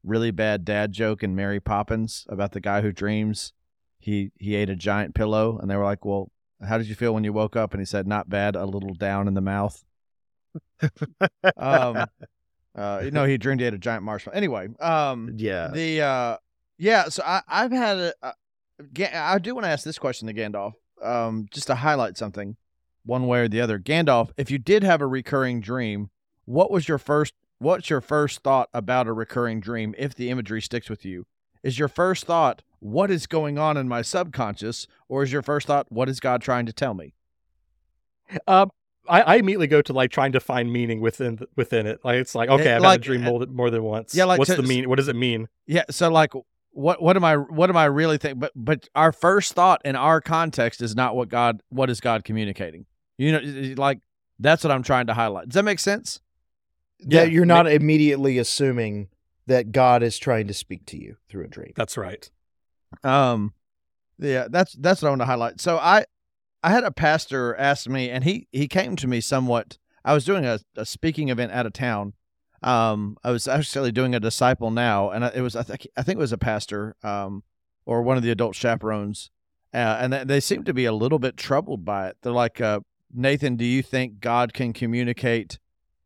really 0.05 0.31
bad 0.31 0.65
dad 0.65 0.93
joke 0.93 1.25
in 1.25 1.35
Mary 1.35 1.59
Poppins 1.59 2.25
about 2.29 2.53
the 2.53 2.61
guy 2.61 2.83
who 2.83 2.93
dreams 2.93 3.53
he 3.99 4.31
he 4.39 4.55
ate 4.55 4.71
a 4.71 4.77
giant 4.77 5.15
pillow 5.15 5.59
and 5.59 5.69
they 5.69 5.77
were 5.77 5.85
like, 5.85 6.05
"Well, 6.05 6.31
how 6.67 6.79
did 6.79 6.87
you 6.87 6.95
feel 6.95 7.13
when 7.13 7.25
you 7.25 7.33
woke 7.33 7.57
up?" 7.57 7.73
and 7.73 7.81
he 7.81 7.87
said, 7.87 8.07
"Not 8.07 8.29
bad, 8.29 8.55
a 8.55 8.65
little 8.65 8.95
down 8.95 9.27
in 9.27 9.35
the 9.35 9.41
mouth." 9.41 9.83
um 11.57 12.07
uh 12.77 13.01
you 13.05 13.11
know 13.11 13.25
he 13.25 13.37
dreamed 13.37 13.61
he 13.61 13.65
had 13.65 13.75
a 13.75 13.79
giant 13.79 14.05
marshmallow. 14.05 14.37
Anyway, 14.37 14.69
um 14.79 15.33
yeah. 15.37 15.69
the 15.69 16.01
uh 16.01 16.37
yeah 16.79 17.09
so 17.09 17.23
i 17.25 17.41
i've 17.49 17.73
had 17.73 17.97
a, 17.99 18.13
a 18.23 18.33
i 19.15 19.39
do 19.39 19.55
want 19.55 19.65
to 19.65 19.71
ask 19.71 19.85
this 19.85 19.99
question 19.99 20.27
to 20.29 20.35
gandalf 20.35 20.73
um 21.03 21.47
just 21.51 21.67
to 21.67 21.75
highlight 21.77 22.17
something 22.17 22.57
one 23.05 23.27
way 23.27 23.41
or 23.41 23.49
the 23.49 23.61
other 23.61 23.79
gandalf 23.79 24.31
if 24.37 24.51
you 24.51 24.59
did 24.59 24.83
have 24.83 25.01
a 25.01 25.07
recurring 25.07 25.61
dream 25.61 26.11
what 26.45 26.71
was 26.71 26.89
your 26.89 26.99
first 26.99 27.33
what's 27.59 27.89
your 27.89 28.01
first 28.01 28.41
thought 28.43 28.69
about 28.75 29.07
a 29.07 29.13
recurring 29.13 29.61
dream 29.61 29.95
if 29.97 30.15
the 30.15 30.29
imagery 30.31 30.61
sticks 30.61 30.91
with 30.91 31.05
you 31.05 31.27
is 31.63 31.79
your 31.79 31.89
first 31.89 32.25
thought 32.27 32.63
what 32.81 33.11
is 33.11 33.27
going 33.27 33.59
on 33.59 33.77
in 33.77 33.89
my 33.89 34.03
subconscious 34.03 34.87
or 35.09 35.23
is 35.23 35.33
your 35.33 35.43
first 35.43 35.67
thought 35.67 35.87
what 35.91 36.09
is 36.09 36.21
god 36.21 36.43
trying 36.43 36.67
to 36.67 36.73
tell 36.73 36.95
me 36.95 37.15
Um, 38.47 38.71
I, 39.09 39.21
I 39.23 39.35
immediately 39.37 39.69
go 39.69 39.81
to 39.83 39.93
like 39.93 40.11
trying 40.11 40.33
to 40.33 40.41
find 40.41 40.73
meaning 40.73 41.01
within 41.01 41.39
within 41.55 41.87
it. 41.87 42.01
Like 42.05 42.17
it's 42.17 42.35
like 42.35 42.49
okay, 42.49 42.75
I've 42.75 42.83
like, 42.83 42.91
had 42.91 43.01
a 43.01 43.05
dream 43.05 43.23
uh, 43.23 43.31
more 43.31 43.39
than, 43.39 43.55
more 43.55 43.71
than 43.71 43.85
once. 43.85 44.15
yeah, 44.17 44.25
like 44.25 44.39
what's 44.41 44.51
to- 44.51 44.61
the 44.61 44.65
mean? 44.67 44.89
What 44.89 44.97
does 44.97 45.07
it 45.09 45.15
mean? 45.17 45.47
yeah 45.67 45.85
so 45.91 46.11
like 46.11 46.33
what 46.77 47.01
what 47.01 47.17
am 47.17 47.25
I 47.25 47.37
what 47.37 47.71
am 47.71 47.77
I 47.77 47.87
really 47.87 48.19
thinking? 48.19 48.39
But 48.39 48.53
but 48.55 48.89
our 48.95 49.11
first 49.11 49.55
thought 49.55 49.81
in 49.85 49.97
our 49.97 50.21
context 50.21 50.83
is 50.83 50.95
not 50.95 51.17
what 51.17 51.29
God 51.29 51.63
what 51.71 51.89
is 51.89 52.01
God 52.01 52.25
communicating. 52.25 52.85
You 53.17 53.33
know, 53.33 53.75
like 53.77 54.01
that's 54.39 54.63
what 54.63 54.71
I'm 54.71 54.83
trying 54.83 55.07
to 55.07 55.15
highlight. 55.15 55.49
Does 55.49 55.55
that 55.55 55.63
make 55.63 55.79
sense? 55.79 56.21
Yeah, 57.01 57.25
you're 57.25 57.47
not 57.47 57.67
immediately 57.67 58.39
assuming 58.39 59.09
that 59.47 59.73
God 59.73 60.03
is 60.03 60.19
trying 60.19 60.49
to 60.49 60.55
speak 60.55 60.85
to 60.87 60.99
you 60.99 61.17
through 61.29 61.45
a 61.45 61.49
dream. 61.49 61.73
That's 61.77 61.97
right. 61.97 62.31
Um, 63.03 63.55
yeah, 64.19 64.49
that's 64.51 64.75
that's 64.75 65.01
what 65.01 65.09
I 65.09 65.11
want 65.13 65.23
to 65.23 65.27
highlight. 65.27 65.61
So 65.61 65.79
I 65.79 66.05
I 66.63 66.71
had 66.71 66.85
a 66.85 66.91
pastor 66.91 67.55
ask 67.57 67.89
me, 67.89 68.11
and 68.11 68.23
he 68.23 68.49
he 68.53 68.69
came 68.69 68.97
to 68.97 69.07
me 69.07 69.23
somewhat. 69.23 69.79
I 70.05 70.13
was 70.13 70.25
doing 70.25 70.45
a, 70.45 70.61
a 70.77 70.85
speaking 70.85 71.31
event 71.31 71.53
out 71.53 71.65
of 71.65 71.73
town. 71.73 72.13
Um, 72.63 73.17
I 73.23 73.31
was 73.31 73.47
actually 73.47 73.93
doing 73.93 74.15
a 74.15 74.21
disciple 74.21 74.71
now, 74.71 75.11
and 75.11 75.25
it 75.25 75.41
was 75.43 75.57
I 75.57 75.63
think 75.63 75.87
I 75.97 76.03
think 76.03 76.17
it 76.17 76.21
was 76.21 76.33
a 76.33 76.39
pastor, 76.39 76.97
um, 77.03 77.43
or 77.85 78.03
one 78.03 78.17
of 78.17 78.23
the 78.23 78.31
adult 78.31 78.55
chaperones, 78.55 79.31
uh, 79.75 79.99
and 80.01 80.13
they, 80.13 80.41
seemed 80.41 80.67
to 80.67 80.75
be 80.75 80.87
a 80.87 80.93
little 80.93 81.19
bit 81.19 81.37
troubled 81.37 81.85
by 81.85 82.09
it. 82.09 82.17
They're 82.23 82.33
like, 82.33 82.61
uh, 82.61 82.81
Nathan, 83.13 83.57
do 83.57 83.65
you 83.65 83.83
think 83.83 84.21
God 84.21 84.55
can 84.55 84.73
communicate 84.73 85.59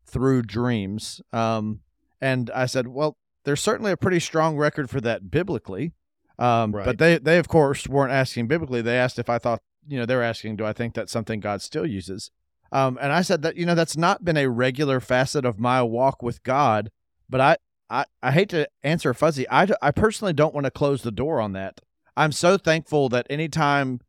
through 0.07 0.43
dreams? 0.43 1.21
Um, 1.33 1.81
and 2.21 2.51
I 2.51 2.67
said, 2.67 2.89
well, 2.89 3.17
there's 3.45 3.61
certainly 3.61 3.93
a 3.93 3.97
pretty 3.97 4.21
strong 4.21 4.57
record 4.57 4.91
for 4.91 5.01
that 5.03 5.31
biblically. 5.31 5.93
Um, 6.39 6.73
Right. 6.73 6.85
But 6.85 6.99
they, 6.99 7.19
they 7.19 7.39
of 7.39 7.49
course 7.49 7.87
weren't 7.87 8.13
asking 8.13 8.49
biblically. 8.49 8.83
They 8.83 8.99
asked 8.99 9.19
if 9.19 9.31
I 9.31 9.39
thought, 9.39 9.61
you 9.87 9.99
know, 9.99 10.07
they 10.07 10.17
were 10.17 10.23
asking, 10.23 10.57
do 10.57 10.65
I 10.65 10.73
think 10.73 10.95
that's 10.95 11.13
something 11.13 11.41
God 11.41 11.63
still 11.63 11.87
uses? 11.87 12.31
Um, 12.73 12.99
and 13.01 13.13
I 13.13 13.23
said 13.23 13.43
that, 13.43 13.57
you 13.57 13.67
know, 13.67 13.75
that's 13.75 13.97
not 13.97 14.25
been 14.25 14.37
a 14.37 14.49
regular 14.49 15.01
facet 15.01 15.45
of 15.45 15.59
my 15.59 15.83
walk 15.83 16.23
with 16.23 16.43
God. 16.43 16.91
But 17.29 17.41
I, 17.41 17.57
I, 17.89 18.05
I 18.23 18.31
hate 18.33 18.49
to 18.51 18.69
answer 18.83 19.13
fuzzy. 19.15 19.49
I, 19.51 19.67
I 19.83 19.91
personally 19.91 20.33
don't 20.33 20.55
want 20.55 20.65
to 20.67 20.71
close 20.71 21.03
the 21.03 21.11
door 21.11 21.41
on 21.41 21.53
that. 21.53 21.81
I'm 22.17 22.33
so 22.33 22.57
thankful 22.57 23.09
that 23.09 23.27
anytime, 23.31 24.01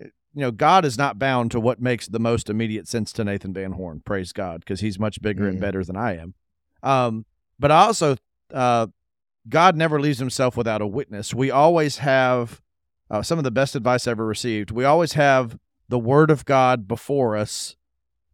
you 0.00 0.10
know, 0.34 0.50
God 0.50 0.84
is 0.84 0.96
not 0.96 1.18
bound 1.18 1.50
to 1.52 1.60
what 1.60 1.80
makes 1.80 2.08
the 2.08 2.18
most 2.18 2.48
immediate 2.48 2.88
sense 2.88 3.12
to 3.12 3.24
Nathan 3.24 3.52
Van 3.52 3.72
Horn. 3.72 4.00
Praise 4.04 4.32
God, 4.32 4.60
because 4.60 4.80
he's 4.80 4.98
much 4.98 5.20
bigger 5.20 5.46
and 5.46 5.58
Mm. 5.58 5.60
better 5.60 5.84
than 5.84 5.96
I 5.96 6.16
am. 6.16 6.34
Um, 6.82 7.26
but 7.58 7.70
I 7.70 7.84
also, 7.84 8.16
uh, 8.52 8.86
God 9.48 9.76
never 9.76 10.00
leaves 10.00 10.18
himself 10.18 10.56
without 10.56 10.80
a 10.80 10.86
witness. 10.86 11.34
We 11.34 11.50
always 11.50 11.98
have 11.98 12.60
uh, 13.10 13.22
some 13.22 13.38
of 13.38 13.44
the 13.44 13.50
best 13.50 13.76
advice 13.76 14.08
I 14.08 14.12
ever 14.12 14.24
received. 14.24 14.70
We 14.70 14.84
always 14.84 15.12
have 15.12 15.58
the 15.88 15.98
Word 15.98 16.30
of 16.30 16.44
God 16.46 16.88
before 16.88 17.36
us, 17.36 17.76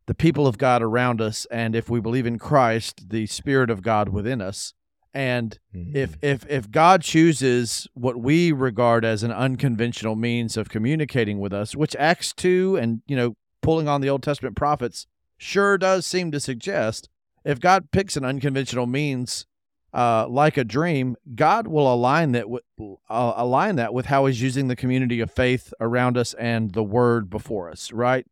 the 0.08 0.14
people 0.14 0.46
of 0.46 0.56
God 0.56 0.82
around 0.82 1.20
us, 1.20 1.46
and 1.50 1.76
if 1.76 1.90
we 1.90 2.00
believe 2.00 2.24
in 2.24 2.38
Christ, 2.38 3.10
the 3.10 3.26
Spirit 3.26 3.68
of 3.68 3.82
God 3.82 4.08
within 4.08 4.40
us. 4.40 4.72
And 5.12 5.58
if 5.92 6.16
if 6.22 6.46
if 6.48 6.70
God 6.70 7.02
chooses 7.02 7.86
what 7.92 8.16
we 8.16 8.50
regard 8.50 9.04
as 9.04 9.22
an 9.22 9.32
unconventional 9.32 10.16
means 10.16 10.56
of 10.56 10.70
communicating 10.70 11.40
with 11.40 11.52
us, 11.52 11.76
which 11.76 11.94
Acts 11.96 12.32
two 12.32 12.78
and 12.80 13.02
you 13.06 13.16
know 13.16 13.36
pulling 13.60 13.86
on 13.86 14.00
the 14.00 14.08
Old 14.08 14.22
Testament 14.22 14.56
prophets 14.56 15.06
sure 15.36 15.76
does 15.76 16.06
seem 16.06 16.30
to 16.32 16.40
suggest, 16.40 17.10
if 17.44 17.60
God 17.60 17.90
picks 17.90 18.16
an 18.16 18.24
unconventional 18.24 18.86
means 18.86 19.44
uh, 19.92 20.26
like 20.26 20.56
a 20.56 20.64
dream, 20.64 21.16
God 21.34 21.66
will 21.66 21.92
align 21.92 22.32
that 22.32 22.48
with 22.48 22.62
uh, 22.80 23.32
align 23.36 23.76
that 23.76 23.92
with 23.92 24.06
how 24.06 24.24
He's 24.24 24.40
using 24.40 24.68
the 24.68 24.76
community 24.76 25.20
of 25.20 25.30
faith 25.30 25.74
around 25.80 26.16
us 26.16 26.32
and 26.34 26.72
the 26.72 26.84
Word 26.84 27.28
before 27.28 27.70
us, 27.70 27.92
right? 27.92 28.26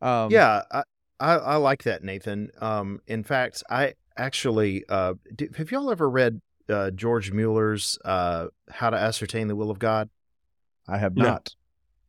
Um, 0.00 0.30
yeah, 0.30 0.62
I, 0.70 0.82
I 1.20 1.34
I 1.34 1.56
like 1.56 1.82
that, 1.84 2.04
Nathan. 2.04 2.50
Um, 2.60 3.00
in 3.06 3.24
fact, 3.24 3.62
I 3.70 3.94
actually 4.16 4.84
uh, 4.88 5.14
do, 5.34 5.48
have 5.56 5.70
y'all 5.70 5.90
ever 5.90 6.08
read 6.08 6.40
uh, 6.68 6.90
George 6.90 7.32
Mueller's 7.32 7.98
uh, 8.04 8.48
"How 8.70 8.90
to 8.90 8.96
Ascertain 8.96 9.48
the 9.48 9.56
Will 9.56 9.70
of 9.70 9.78
God"? 9.78 10.10
I 10.86 10.98
have 10.98 11.16
No. 11.16 11.24
not. 11.24 11.54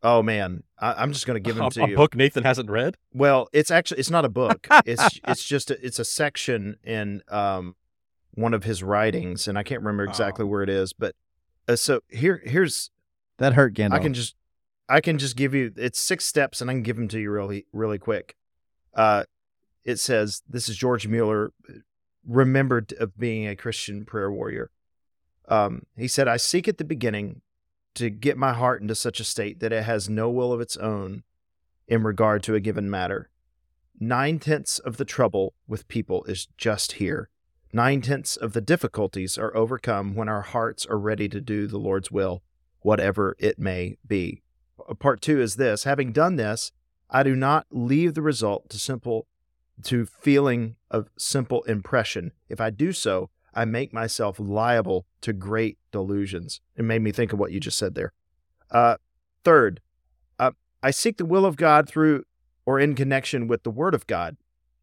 Oh 0.01 0.23
man, 0.23 0.63
I, 0.79 0.93
I'm 0.93 1.11
just 1.11 1.25
going 1.27 1.35
to 1.35 1.45
give 1.45 1.55
them 1.57 1.65
a, 1.67 1.69
to 1.71 1.83
a 1.83 1.87
you. 1.87 1.95
book 1.95 2.15
Nathan 2.15 2.43
hasn't 2.43 2.69
read. 2.69 2.95
Well, 3.13 3.49
it's 3.51 3.71
actually 3.71 3.99
it's 3.99 4.09
not 4.09 4.23
a 4.25 4.29
book. 4.29 4.67
it's 4.85 5.19
it's 5.27 5.43
just 5.43 5.71
a, 5.71 5.85
it's 5.85 5.99
a 5.99 6.05
section 6.05 6.77
in 6.83 7.21
um 7.29 7.75
one 8.35 8.53
of 8.53 8.63
his 8.63 8.83
writings, 8.83 9.47
and 9.47 9.57
I 9.57 9.63
can't 9.63 9.81
remember 9.81 10.03
exactly 10.05 10.45
where 10.45 10.63
it 10.63 10.69
is. 10.69 10.93
But 10.93 11.15
uh, 11.67 11.75
so 11.75 12.01
here 12.09 12.41
here's 12.45 12.91
That 13.39 13.53
hurt 13.53 13.73
Gandalf. 13.73 13.93
I 13.93 13.99
can 13.99 14.13
just 14.13 14.35
I 14.89 15.01
can 15.01 15.17
just 15.19 15.35
give 15.35 15.53
you 15.53 15.71
it's 15.77 15.99
six 15.99 16.25
steps, 16.25 16.59
and 16.59 16.69
I 16.69 16.73
can 16.73 16.83
give 16.83 16.95
them 16.95 17.07
to 17.09 17.19
you 17.19 17.31
really 17.31 17.65
really 17.71 17.99
quick. 17.99 18.35
Uh, 18.93 19.23
it 19.85 19.97
says 19.97 20.41
this 20.49 20.67
is 20.67 20.75
George 20.75 21.07
Mueller, 21.07 21.53
remembered 22.27 22.93
of 22.93 23.17
being 23.17 23.47
a 23.47 23.55
Christian 23.55 24.03
prayer 24.03 24.31
warrior. 24.31 24.71
Um, 25.47 25.83
he 25.95 26.07
said, 26.07 26.27
"I 26.27 26.37
seek 26.37 26.67
at 26.67 26.79
the 26.79 26.83
beginning 26.83 27.41
to 27.95 28.09
get 28.09 28.37
my 28.37 28.53
heart 28.53 28.81
into 28.81 28.95
such 28.95 29.19
a 29.19 29.23
state 29.23 29.59
that 29.59 29.73
it 29.73 29.83
has 29.83 30.09
no 30.09 30.29
will 30.29 30.51
of 30.53 30.61
its 30.61 30.77
own 30.77 31.23
in 31.87 32.03
regard 32.03 32.43
to 32.43 32.55
a 32.55 32.59
given 32.59 32.89
matter. 32.89 33.29
Nine 33.99 34.39
tenths 34.39 34.79
of 34.79 34.97
the 34.97 35.05
trouble 35.05 35.53
with 35.67 35.87
people 35.87 36.23
is 36.25 36.47
just 36.57 36.93
here. 36.93 37.29
Nine 37.73 38.01
tenths 38.01 38.37
of 38.37 38.53
the 38.53 38.61
difficulties 38.61 39.37
are 39.37 39.55
overcome 39.55 40.15
when 40.15 40.29
our 40.29 40.41
hearts 40.41 40.85
are 40.85 40.97
ready 40.97 41.27
to 41.29 41.41
do 41.41 41.67
the 41.67 41.77
Lord's 41.77 42.09
will, 42.09 42.41
whatever 42.81 43.35
it 43.39 43.59
may 43.59 43.97
be. 44.07 44.41
Uh, 44.87 44.93
Part 44.93 45.21
two 45.21 45.41
is 45.41 45.55
this 45.55 45.83
having 45.83 46.11
done 46.11 46.35
this, 46.35 46.71
I 47.09 47.23
do 47.23 47.35
not 47.35 47.67
leave 47.71 48.13
the 48.13 48.21
result 48.21 48.69
to 48.69 48.77
simple 48.77 49.27
to 49.83 50.05
feeling 50.05 50.75
of 50.91 51.09
simple 51.17 51.63
impression. 51.63 52.31
If 52.49 52.59
I 52.59 52.69
do 52.69 52.91
so, 52.91 53.29
I 53.53 53.65
make 53.65 53.93
myself 53.93 54.37
liable 54.39 55.05
to 55.21 55.33
great 55.33 55.77
delusions. 55.91 56.61
It 56.75 56.83
made 56.83 57.01
me 57.01 57.11
think 57.11 57.33
of 57.33 57.39
what 57.39 57.51
you 57.51 57.59
just 57.59 57.77
said 57.77 57.95
there. 57.95 58.13
Uh, 58.69 58.97
third, 59.43 59.79
uh, 60.37 60.51
I 60.83 60.91
seek 60.91 61.17
the 61.17 61.25
will 61.25 61.45
of 61.45 61.55
God 61.55 61.87
through 61.87 62.25
or 62.65 62.79
in 62.79 62.93
connection 62.93 63.47
with 63.47 63.63
the 63.63 63.71
Word 63.71 63.95
of 63.95 64.05
God. 64.05 64.37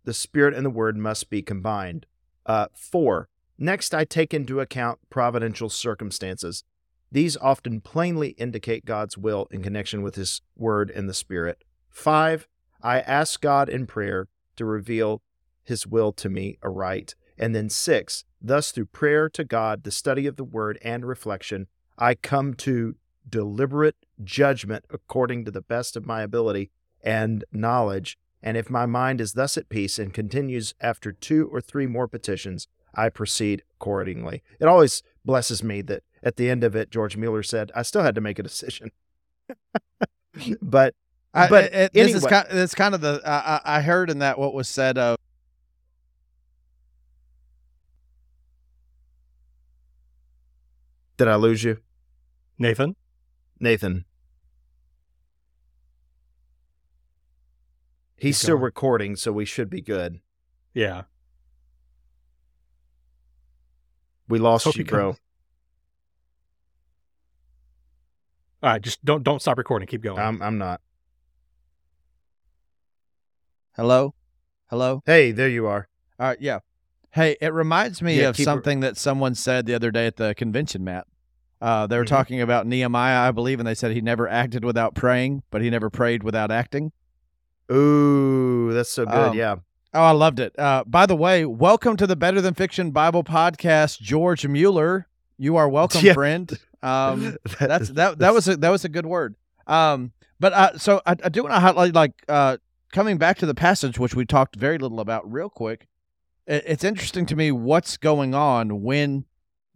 The 0.04 0.14
Spirit 0.14 0.54
and 0.54 0.64
the 0.64 0.70
Word 0.70 0.96
must 0.96 1.30
be 1.30 1.42
combined. 1.42 2.06
Uh, 2.44 2.66
four, 2.74 3.28
next, 3.58 3.94
I 3.94 4.04
take 4.04 4.32
into 4.32 4.60
account 4.60 4.98
providential 5.10 5.68
circumstances. 5.68 6.64
These 7.10 7.36
often 7.36 7.80
plainly 7.80 8.30
indicate 8.30 8.84
God's 8.84 9.16
will 9.16 9.46
in 9.50 9.62
connection 9.62 10.02
with 10.02 10.16
His 10.16 10.42
Word 10.56 10.90
and 10.90 11.08
the 11.08 11.14
Spirit. 11.14 11.64
Five, 11.88 12.48
I 12.82 13.00
ask 13.00 13.40
God 13.40 13.68
in 13.68 13.86
prayer 13.86 14.28
to 14.56 14.64
reveal 14.64 15.22
His 15.64 15.86
will 15.86 16.12
to 16.12 16.28
me 16.28 16.58
aright. 16.62 17.14
And 17.38 17.54
then 17.54 17.68
six, 17.68 18.24
thus 18.40 18.70
through 18.70 18.86
prayer 18.86 19.28
to 19.30 19.44
God, 19.44 19.84
the 19.84 19.90
study 19.90 20.26
of 20.26 20.36
the 20.36 20.44
Word, 20.44 20.78
and 20.82 21.06
reflection, 21.06 21.66
I 21.98 22.14
come 22.14 22.54
to 22.54 22.96
deliberate 23.28 23.96
judgment 24.22 24.84
according 24.90 25.44
to 25.44 25.50
the 25.50 25.60
best 25.60 25.96
of 25.96 26.06
my 26.06 26.22
ability 26.22 26.70
and 27.02 27.44
knowledge. 27.52 28.18
And 28.42 28.56
if 28.56 28.70
my 28.70 28.86
mind 28.86 29.20
is 29.20 29.32
thus 29.32 29.56
at 29.56 29.68
peace 29.68 29.98
and 29.98 30.12
continues 30.12 30.74
after 30.80 31.12
two 31.12 31.48
or 31.50 31.60
three 31.60 31.86
more 31.86 32.08
petitions, 32.08 32.68
I 32.94 33.08
proceed 33.08 33.62
accordingly. 33.74 34.42
It 34.60 34.66
always 34.66 35.02
blesses 35.24 35.62
me 35.62 35.82
that 35.82 36.02
at 36.26 36.34
the 36.34 36.50
end 36.50 36.64
of 36.64 36.74
it, 36.74 36.90
George 36.90 37.16
Mueller 37.16 37.44
said, 37.44 37.70
I 37.76 37.82
still 37.82 38.02
had 38.02 38.16
to 38.16 38.20
make 38.20 38.40
a 38.40 38.42
decision. 38.42 38.90
but 40.60 40.92
I, 41.32 41.48
But 41.48 41.64
it, 41.66 41.72
it- 41.74 41.92
this 41.94 42.08
is 42.14 42.14
anyway. 42.26 42.30
kind. 42.30 42.46
It's 42.50 42.74
kind 42.74 42.94
of 42.96 43.00
the. 43.00 43.22
I, 43.24 43.56
I 43.64 43.78
I 43.78 43.80
heard 43.80 44.10
in 44.10 44.18
that 44.18 44.36
what 44.36 44.52
was 44.52 44.68
said 44.68 44.98
of. 44.98 45.16
did 51.16 51.28
I 51.28 51.36
lose 51.36 51.64
you? 51.64 51.78
Nathan, 52.58 52.96
Nathan. 53.60 54.04
He's 58.16 58.36
Keep 58.38 58.42
still 58.44 58.54
going. 58.56 58.64
recording, 58.64 59.16
so 59.16 59.32
we 59.32 59.44
should 59.44 59.68
be 59.68 59.80
good. 59.82 60.20
yeah, 60.74 61.02
We 64.28 64.38
lost 64.38 64.64
Hope 64.64 64.76
you, 64.76 64.84
bro. 64.84 65.12
comes. 65.12 65.20
All 68.62 68.70
right. 68.70 68.82
Just 68.82 69.04
don't 69.04 69.22
don't 69.22 69.40
stop 69.40 69.58
recording. 69.58 69.86
Keep 69.88 70.02
going. 70.02 70.18
I'm 70.18 70.40
I'm 70.42 70.58
not. 70.58 70.80
Hello, 73.76 74.14
hello. 74.70 75.02
Hey, 75.04 75.32
there 75.32 75.48
you 75.48 75.66
are. 75.66 75.88
All 76.18 76.28
right, 76.28 76.40
yeah. 76.40 76.60
Hey, 77.10 77.36
it 77.40 77.52
reminds 77.52 78.00
me 78.00 78.18
Yeah, 78.18 78.28
of 78.30 78.36
keep 78.36 78.44
it- 78.44 78.46
something 78.46 78.80
that 78.80 78.96
someone 78.96 79.34
said 79.34 79.66
the 79.66 79.74
other 79.74 79.90
day 79.90 80.06
at 80.06 80.16
the 80.16 80.34
convention, 80.34 80.82
Matt. 80.82 81.06
Uh, 81.60 81.86
they 81.86 81.96
were 81.98 82.04
Mhm. 82.04 82.08
talking 82.08 82.40
about 82.40 82.66
Nehemiah, 82.66 83.28
I 83.28 83.32
believe, 83.32 83.58
and 83.60 83.66
they 83.66 83.74
said 83.74 83.92
he 83.92 84.00
never 84.00 84.28
acted 84.28 84.64
without 84.64 84.94
praying, 84.94 85.42
but 85.50 85.60
he 85.62 85.68
never 85.70 85.90
prayed 85.90 86.22
without 86.22 86.50
acting. 86.50 86.92
Ooh, 87.72 88.72
that's 88.72 88.90
so 88.90 89.04
good. 89.06 89.14
Um, 89.14 89.36
yeah. 89.36 89.56
Oh, 89.94 90.02
I 90.02 90.10
loved 90.12 90.40
it. 90.40 90.58
Uh, 90.58 90.84
by 90.86 91.06
the 91.06 91.16
way, 91.16 91.44
welcome 91.46 91.96
to 91.96 92.06
the 92.06 92.16
Better 92.16 92.40
Than 92.42 92.54
Fiction 92.54 92.90
Bible 92.92 93.24
Podcast, 93.24 94.00
George 94.00 94.46
Mueller. 94.46 95.06
You 95.38 95.56
are 95.56 95.68
welcome, 95.68 96.00
Yeah. 96.04 96.14
friend. 96.14 96.50
Um, 96.82 97.36
That- 97.58 97.68
that's 97.68 97.88
that. 97.90 98.18
That 98.18 98.32
was 98.34 98.48
a 98.48 98.56
that 98.58 98.70
was 98.70 98.84
a 98.84 98.88
good 98.88 99.06
word. 99.06 99.34
Um, 99.66 100.12
but 100.38 100.52
uh, 100.52 100.78
so 100.78 101.00
I, 101.06 101.12
I 101.24 101.28
do 101.28 101.42
want 101.42 101.54
to 101.54 101.60
highlight 101.60 101.94
like 101.94 102.12
uh, 102.28 102.58
coming 102.92 103.18
back 103.18 103.38
to 103.38 103.46
the 103.46 103.54
passage, 103.54 103.98
which 103.98 104.14
we 104.14 104.24
talked 104.24 104.56
very 104.56 104.78
little 104.78 105.00
about, 105.00 105.30
real 105.30 105.48
quick. 105.50 105.88
It, 106.46 106.62
it's 106.66 106.84
interesting 106.84 107.26
to 107.26 107.36
me 107.36 107.50
what's 107.52 107.96
going 107.96 108.34
on 108.34 108.82
when 108.82 109.24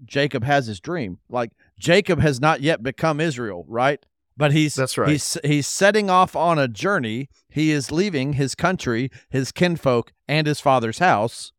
Jacob 0.05 0.45
has 0.45 0.67
his 0.67 0.79
dream. 0.81 1.19
Like 1.29 1.51
Jacob 1.79 2.21
has 2.21 2.41
not 2.41 2.61
yet 2.61 2.83
become 2.83 3.21
Israel, 3.21 3.65
right? 3.69 4.05
But 4.37 4.53
he's 4.53 4.75
That's 4.75 4.97
right. 4.97 5.11
He's 5.11 5.37
he's 5.45 5.67
setting 5.67 6.09
off 6.09 6.35
on 6.37 6.59
a 6.59 6.69
journey. 6.69 7.29
He 7.51 7.73
is 7.73 7.91
leaving 7.93 8.35
his 8.35 8.55
country, 8.55 9.11
his 9.29 9.53
kinfolk, 9.53 10.13
and 10.29 10.47
his 10.47 10.61
father's 10.61 10.99
house. 11.01 11.53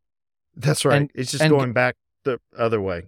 That's 0.55 0.85
right. 0.85 1.01
And- 1.01 1.11
it's 1.13 1.31
just 1.31 1.43
and- 1.43 1.51
going 1.51 1.73
back 1.73 1.95
the 2.23 2.39
other 2.57 2.81
way. 2.81 3.03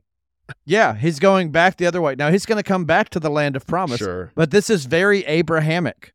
Yeah, 0.66 0.96
he's 0.96 1.20
going 1.20 1.52
back 1.52 1.78
the 1.78 1.86
other 1.86 2.02
way. 2.02 2.16
Now 2.16 2.30
he's 2.32 2.46
going 2.46 2.58
to 2.58 2.64
come 2.64 2.86
back 2.86 3.10
to 3.10 3.20
the 3.20 3.30
land 3.30 3.56
of 3.56 3.66
promise. 3.66 4.00
Sure. 4.00 4.32
But 4.36 4.52
this 4.52 4.70
is 4.70 4.86
very 4.86 5.24
Abrahamic. 5.26 6.14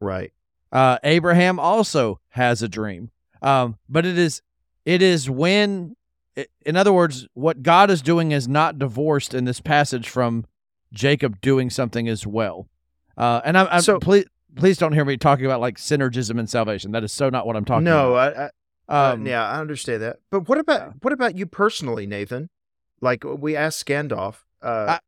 Right. 0.00 0.32
Uh, 0.72 0.98
Abraham 1.04 1.58
also 1.58 2.20
has 2.30 2.62
a 2.62 2.68
dream, 2.68 3.10
um, 3.42 3.78
but 3.88 4.04
it 4.04 4.18
is 4.18 4.42
it 4.84 5.00
is 5.02 5.28
when, 5.30 5.96
i- 6.36 6.46
in 6.64 6.76
other 6.76 6.92
words, 6.92 7.26
what 7.34 7.62
God 7.62 7.90
is 7.90 8.02
doing 8.02 8.30
is 8.32 8.46
not 8.46 8.78
divorced 8.78 9.32
in 9.34 9.44
this 9.44 9.60
passage 9.60 10.08
from 10.08 10.44
Jacob 10.92 11.40
doing 11.40 11.70
something 11.70 12.08
as 12.08 12.26
well. 12.26 12.68
Uh, 13.16 13.40
and 13.44 13.56
I'm, 13.56 13.66
I'm 13.70 13.80
So- 13.80 13.98
please 13.98 14.26
please 14.54 14.76
don't 14.78 14.92
hear 14.92 15.04
me 15.04 15.16
talking 15.16 15.44
about 15.46 15.60
like 15.60 15.76
synergism 15.78 16.38
and 16.38 16.48
salvation. 16.48 16.92
That 16.92 17.04
is 17.04 17.12
so 17.12 17.28
not 17.30 17.46
what 17.46 17.56
I'm 17.56 17.64
talking 17.64 17.84
no, 17.84 18.12
about. 18.14 18.36
I, 18.36 18.42
I 18.42 18.50
uh, 19.10 19.14
Um, 19.14 19.26
yeah, 19.26 19.46
I 19.48 19.58
understand 19.60 20.02
that. 20.02 20.18
But 20.30 20.48
what 20.48 20.58
about 20.58 20.94
what 21.02 21.12
about 21.12 21.36
you 21.36 21.46
personally, 21.46 22.06
Nathan? 22.06 22.50
Like 23.00 23.24
we 23.24 23.56
asked 23.56 23.86
Gandalf. 23.86 24.44
Uh, 24.62 24.98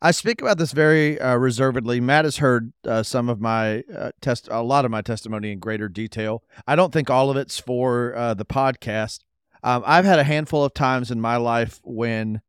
I 0.00 0.12
speak 0.12 0.40
about 0.40 0.58
this 0.58 0.72
very 0.72 1.20
uh, 1.20 1.36
reservedly. 1.36 2.00
Matt 2.00 2.24
has 2.24 2.36
heard 2.36 2.72
uh, 2.86 3.02
some 3.02 3.28
of 3.28 3.40
my 3.40 3.82
uh, 3.92 4.12
test, 4.20 4.48
a 4.50 4.62
lot 4.62 4.84
of 4.84 4.90
my 4.92 5.02
testimony 5.02 5.50
in 5.50 5.58
greater 5.58 5.88
detail. 5.88 6.44
I 6.68 6.76
don't 6.76 6.92
think 6.92 7.10
all 7.10 7.30
of 7.30 7.36
it's 7.36 7.58
for 7.58 8.14
uh, 8.14 8.34
the 8.34 8.44
podcast. 8.44 9.20
Um, 9.64 9.82
I've 9.84 10.04
had 10.04 10.20
a 10.20 10.24
handful 10.24 10.64
of 10.64 10.72
times 10.72 11.10
in 11.10 11.20
my 11.20 11.36
life 11.36 11.80
when 11.82 12.42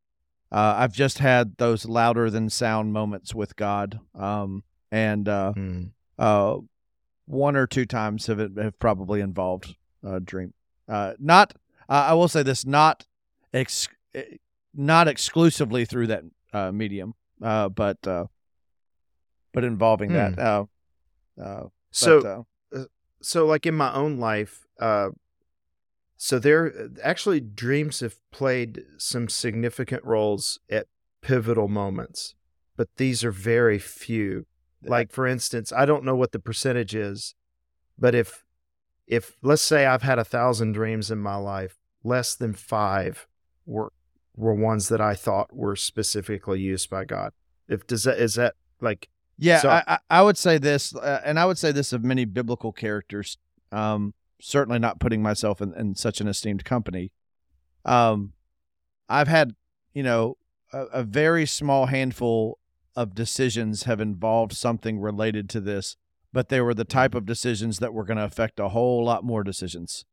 uh, 0.52 0.76
I've 0.78 0.94
just 0.94 1.18
had 1.20 1.58
those 1.58 1.86
louder 1.86 2.30
than 2.30 2.50
sound 2.52 2.94
moments 2.94 3.34
with 3.34 3.56
God, 3.56 4.00
um, 4.14 4.64
and 4.92 5.28
uh, 5.28 5.54
uh, 6.20 6.58
one 7.26 7.56
or 7.56 7.66
two 7.66 7.86
times 7.86 8.28
have 8.28 8.40
it 8.40 8.52
have 8.58 8.78
probably 8.80 9.22
involved 9.22 9.76
uh, 10.06 10.20
dream. 10.24 10.54
Uh, 10.88 11.14
not, 11.20 11.54
uh, 11.88 12.08
I 12.10 12.14
will 12.14 12.28
say 12.28 12.44
this, 12.44 12.66
not, 12.66 13.06
ex- 13.54 13.88
eh, 14.14 14.24
not 14.74 15.08
exclusively 15.08 15.86
through 15.86 16.08
that 16.08 16.24
uh, 16.54 16.72
medium, 16.72 17.14
uh, 17.42 17.70
but 17.70 17.98
uh, 18.08 18.26
but 19.54 19.64
involving 19.64 20.14
that. 20.14 20.40
Uh, 20.40 20.66
uh, 21.42 21.64
so 21.92 22.46
but, 22.72 22.80
uh, 22.80 22.86
so 23.22 23.46
like 23.46 23.66
in 23.66 23.76
my 23.76 23.94
own 23.94 24.18
life 24.18 24.66
uh 24.80 25.10
so 26.18 26.38
there 26.38 26.90
actually 27.04 27.40
dreams 27.40 28.02
have 28.02 28.16
played 28.32 28.84
some 28.98 29.30
significant 29.30 30.04
roles 30.04 30.60
at 30.70 30.88
pivotal 31.22 31.68
moments 31.68 32.36
but 32.76 32.88
these 32.98 33.24
are 33.24 33.32
very 33.32 33.80
few 33.80 34.46
like 34.84 35.12
for 35.12 35.28
instance 35.28 35.74
i 35.74 35.86
don't 35.86 36.06
know 36.06 36.16
what 36.16 36.32
the 36.32 36.40
percentage 36.40 36.96
is 36.96 37.36
but 37.98 38.16
if 38.16 38.46
if 39.08 39.36
let's 39.42 39.62
say 39.62 39.86
i've 39.86 40.04
had 40.04 40.20
a 40.20 40.24
thousand 40.26 40.74
dreams 40.74 41.12
in 41.12 41.18
my 41.18 41.36
life 41.36 41.78
less 42.04 42.36
than 42.36 42.54
five 42.54 43.28
were 43.66 43.92
were 44.40 44.54
ones 44.54 44.90
that 44.90 45.02
i 45.02 45.14
thought 45.14 45.56
were 45.56 45.76
specifically 45.76 46.60
used 46.60 46.90
by 46.90 47.06
god 47.06 47.34
if 47.68 47.86
does 47.86 48.04
that 48.04 48.18
is 48.18 48.36
that 48.36 48.56
like 48.82 49.10
yeah, 49.40 49.60
so- 49.60 49.70
I, 49.70 50.00
I, 50.10 50.22
would 50.22 50.38
say 50.38 50.58
this, 50.58 50.94
uh, 50.94 51.22
and 51.24 51.40
I 51.40 51.46
would 51.46 51.58
say 51.58 51.72
this 51.72 51.94
of 51.94 52.04
many 52.04 52.26
biblical 52.26 52.74
characters. 52.74 53.38
Um, 53.72 54.14
certainly 54.42 54.80
not 54.80 55.00
putting 55.00 55.22
myself 55.22 55.62
in, 55.62 55.74
in 55.76 55.96
such 55.96 56.22
an 56.22 56.28
esteemed 56.28 56.66
company. 56.66 57.12
Um, 57.86 58.34
I've 59.08 59.28
had, 59.28 59.56
you 59.94 60.04
know, 60.04 60.38
a, 60.74 60.86
a 60.86 61.04
very 61.04 61.46
small 61.46 61.88
handful 61.88 62.60
of 62.96 63.16
decisions 63.16 63.84
have 63.84 64.02
involved 64.02 64.54
something 64.54 65.00
related 65.00 65.50
to 65.52 65.62
this, 65.62 65.96
but 66.34 66.50
they 66.50 66.62
were 66.62 66.74
the 66.74 66.86
type 66.86 67.16
of 67.16 67.26
decisions 67.26 67.80
that 67.80 67.94
were 67.94 68.04
going 68.04 68.18
to 68.18 68.26
affect 68.26 68.60
a 68.60 68.70
whole 68.70 69.06
lot 69.06 69.24
more 69.24 69.44
decisions. 69.44 70.06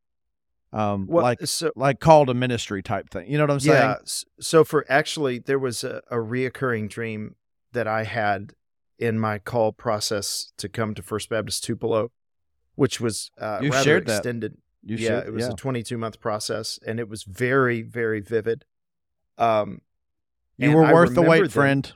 Um, 0.77 1.07
what 1.07 1.23
like 1.23 1.39
so 1.45 1.71
like 1.75 1.99
call 1.99 2.27
to 2.27 2.35
ministry 2.35 2.83
type 2.83 3.09
thing. 3.09 3.31
You 3.31 3.39
know 3.39 3.45
what 3.45 3.51
I'm 3.51 3.59
saying? 3.59 3.81
Yeah. 3.81 3.95
So 4.39 4.63
for 4.63 4.85
actually, 4.87 5.39
there 5.39 5.57
was 5.57 5.83
a, 5.83 6.03
a 6.11 6.17
reoccurring 6.17 6.87
dream 6.87 7.35
that 7.71 7.87
I 7.87 8.03
had 8.03 8.53
in 8.99 9.17
my 9.17 9.39
call 9.39 9.71
process 9.71 10.51
to 10.57 10.69
come 10.69 10.93
to 10.93 11.01
First 11.01 11.29
Baptist 11.29 11.63
Tupelo, 11.63 12.11
which 12.75 13.01
was 13.01 13.31
uh, 13.39 13.59
You 13.61 13.71
rather 13.71 13.83
shared 13.83 14.05
that. 14.05 14.17
extended. 14.17 14.57
You 14.83 14.97
yeah, 14.97 15.19
it 15.19 15.33
was 15.33 15.45
yeah. 15.45 15.53
a 15.53 15.55
22 15.55 15.97
month 15.97 16.19
process, 16.19 16.79
and 16.85 16.99
it 16.99 17.09
was 17.09 17.23
very, 17.23 17.81
very 17.81 18.19
vivid. 18.19 18.63
Um, 19.39 19.81
you 20.57 20.71
were 20.71 20.93
worth 20.93 21.15
the 21.15 21.23
wait, 21.23 21.51
friend, 21.51 21.91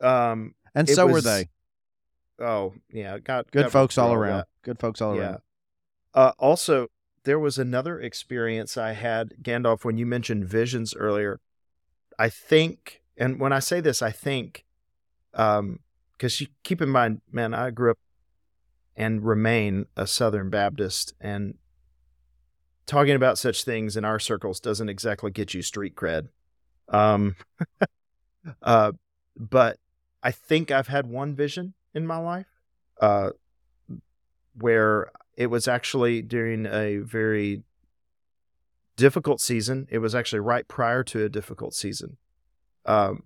um, 0.00 0.54
and 0.74 0.88
so 0.88 1.06
were 1.06 1.20
they. 1.20 1.48
oh 2.40 2.72
yeah, 2.90 3.18
got 3.18 3.50
Good 3.50 3.64
got 3.64 3.72
folks 3.72 3.98
all 3.98 4.08
all 4.08 4.14
around. 4.14 4.38
that. 4.38 4.48
Good 4.62 4.78
folks 4.78 5.02
all 5.02 5.14
yeah. 5.14 5.20
around. 5.20 5.38
Uh, 6.14 6.32
also, 6.38 6.88
there 7.28 7.38
was 7.38 7.58
another 7.58 8.00
experience 8.00 8.78
I 8.78 8.92
had, 8.92 9.34
Gandalf, 9.42 9.84
when 9.84 9.98
you 9.98 10.06
mentioned 10.06 10.46
visions 10.46 10.94
earlier. 10.96 11.40
I 12.18 12.30
think, 12.30 13.02
and 13.18 13.38
when 13.38 13.52
I 13.52 13.58
say 13.58 13.82
this, 13.82 14.00
I 14.00 14.10
think, 14.10 14.64
um, 15.34 15.80
because 16.16 16.40
you 16.40 16.46
keep 16.62 16.80
in 16.80 16.88
mind, 16.88 17.20
man, 17.30 17.52
I 17.52 17.68
grew 17.70 17.90
up 17.90 17.98
and 18.96 19.22
remain 19.22 19.84
a 19.94 20.06
Southern 20.06 20.48
Baptist, 20.48 21.12
and 21.20 21.56
talking 22.86 23.14
about 23.14 23.36
such 23.36 23.62
things 23.62 23.94
in 23.94 24.06
our 24.06 24.18
circles 24.18 24.58
doesn't 24.58 24.88
exactly 24.88 25.30
get 25.30 25.52
you 25.52 25.60
street 25.60 25.96
cred. 25.96 26.28
Um, 26.88 27.36
uh, 28.62 28.92
but 29.36 29.76
I 30.22 30.30
think 30.30 30.70
I've 30.70 30.88
had 30.88 31.06
one 31.06 31.34
vision 31.34 31.74
in 31.92 32.06
my 32.06 32.16
life, 32.16 32.48
uh, 33.02 33.32
where 34.54 35.10
it 35.38 35.46
was 35.46 35.68
actually 35.68 36.20
during 36.20 36.66
a 36.66 36.96
very 36.96 37.62
difficult 38.96 39.40
season. 39.40 39.86
It 39.88 39.98
was 39.98 40.12
actually 40.12 40.40
right 40.40 40.66
prior 40.66 41.04
to 41.04 41.24
a 41.24 41.28
difficult 41.28 41.74
season. 41.74 42.16
Um, 42.84 43.22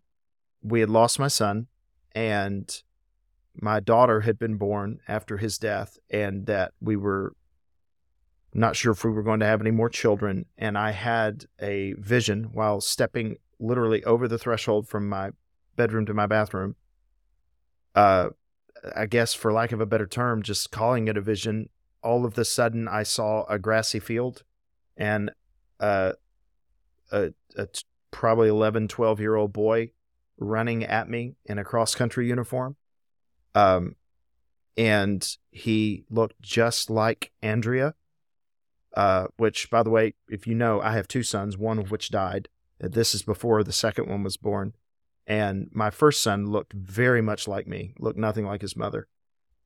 we 0.63 0.81
had 0.81 0.91
lost 0.91 1.19
my 1.19 1.29
son, 1.29 1.69
and 2.15 2.71
my 3.55 3.81
daughter 3.81 4.21
had 4.21 4.39
been 4.39 4.57
born 4.57 5.01
after 5.09 5.39
his 5.39 5.57
death, 5.57 5.99
and 6.11 6.45
that 6.45 6.73
we 6.83 6.97
were 6.97 7.35
not 8.53 8.77
sure 8.77 8.93
if 8.93 9.05
we 9.05 9.11
were 9.11 9.23
going 9.23 9.41
to 9.41 9.47
have 9.47 9.63
any 9.63 9.71
more 9.71 9.89
children. 9.89 10.45
And 10.59 10.77
I 10.77 10.91
had 10.91 11.47
a 11.63 11.95
vision 11.95 12.51
while 12.53 12.83
stepping 12.83 13.37
literally 13.59 14.05
over 14.05 14.29
the 14.29 14.37
threshold 14.37 14.87
from 14.87 15.09
my 15.09 15.31
bedroom 15.77 16.05
to 16.05 16.13
my 16.13 16.27
bathroom. 16.27 16.77
Uh, 17.95 18.29
I 18.95 19.07
guess, 19.07 19.33
for 19.33 19.51
lack 19.51 19.73
of 19.73 19.81
a 19.81 19.87
better 19.87 20.07
term, 20.07 20.43
just 20.43 20.71
calling 20.71 21.09
it 21.09 21.17
a 21.17 21.23
vision, 21.23 21.71
all 22.03 22.25
of 22.25 22.35
the 22.35 22.45
sudden 22.45 22.89
I 22.89 23.03
saw 23.03 23.45
a 23.47 23.59
grassy 23.59 24.01
field 24.01 24.43
and 24.97 25.31
uh, 25.81 26.13
a, 27.11 27.33
probably 28.11 28.49
11, 28.49 28.89
12 28.89 29.21
year 29.21 29.35
old 29.35 29.53
boy 29.53 29.91
running 30.39 30.85
at 30.85 31.09
me 31.09 31.35
in 31.45 31.59
a 31.59 31.65
cross 31.65 31.95
country 31.95 32.29
uniform. 32.29 32.77
Um, 33.55 33.97
and 34.77 35.27
he 35.51 36.05
looked 36.09 36.41
just 36.41 36.89
like 36.89 37.33
Andrea, 37.43 37.95
uh, 38.97 39.27
which, 39.37 39.71
by 39.71 39.83
the 39.83 39.91
way, 39.91 40.15
if 40.29 40.47
you 40.47 40.55
know, 40.55 40.81
I 40.81 40.93
have 40.93 41.09
two 41.09 41.23
sons, 41.23 41.59
one 41.59 41.79
of 41.79 41.91
which 41.91 42.11
died. 42.11 42.49
This 42.79 43.15
is 43.15 43.23
before 43.23 43.63
the 43.63 43.73
second 43.73 44.09
one 44.09 44.23
was 44.23 44.37
born. 44.37 44.75
And 45.27 45.69
my 45.73 45.91
first 45.91 46.23
son 46.23 46.47
looked 46.47 46.73
very 46.73 47.23
much 47.23 47.47
like 47.47 47.67
me, 47.67 47.95
looked 47.99 48.19
nothing 48.19 48.47
like 48.47 48.61
his 48.61 48.77
mother. 48.77 49.07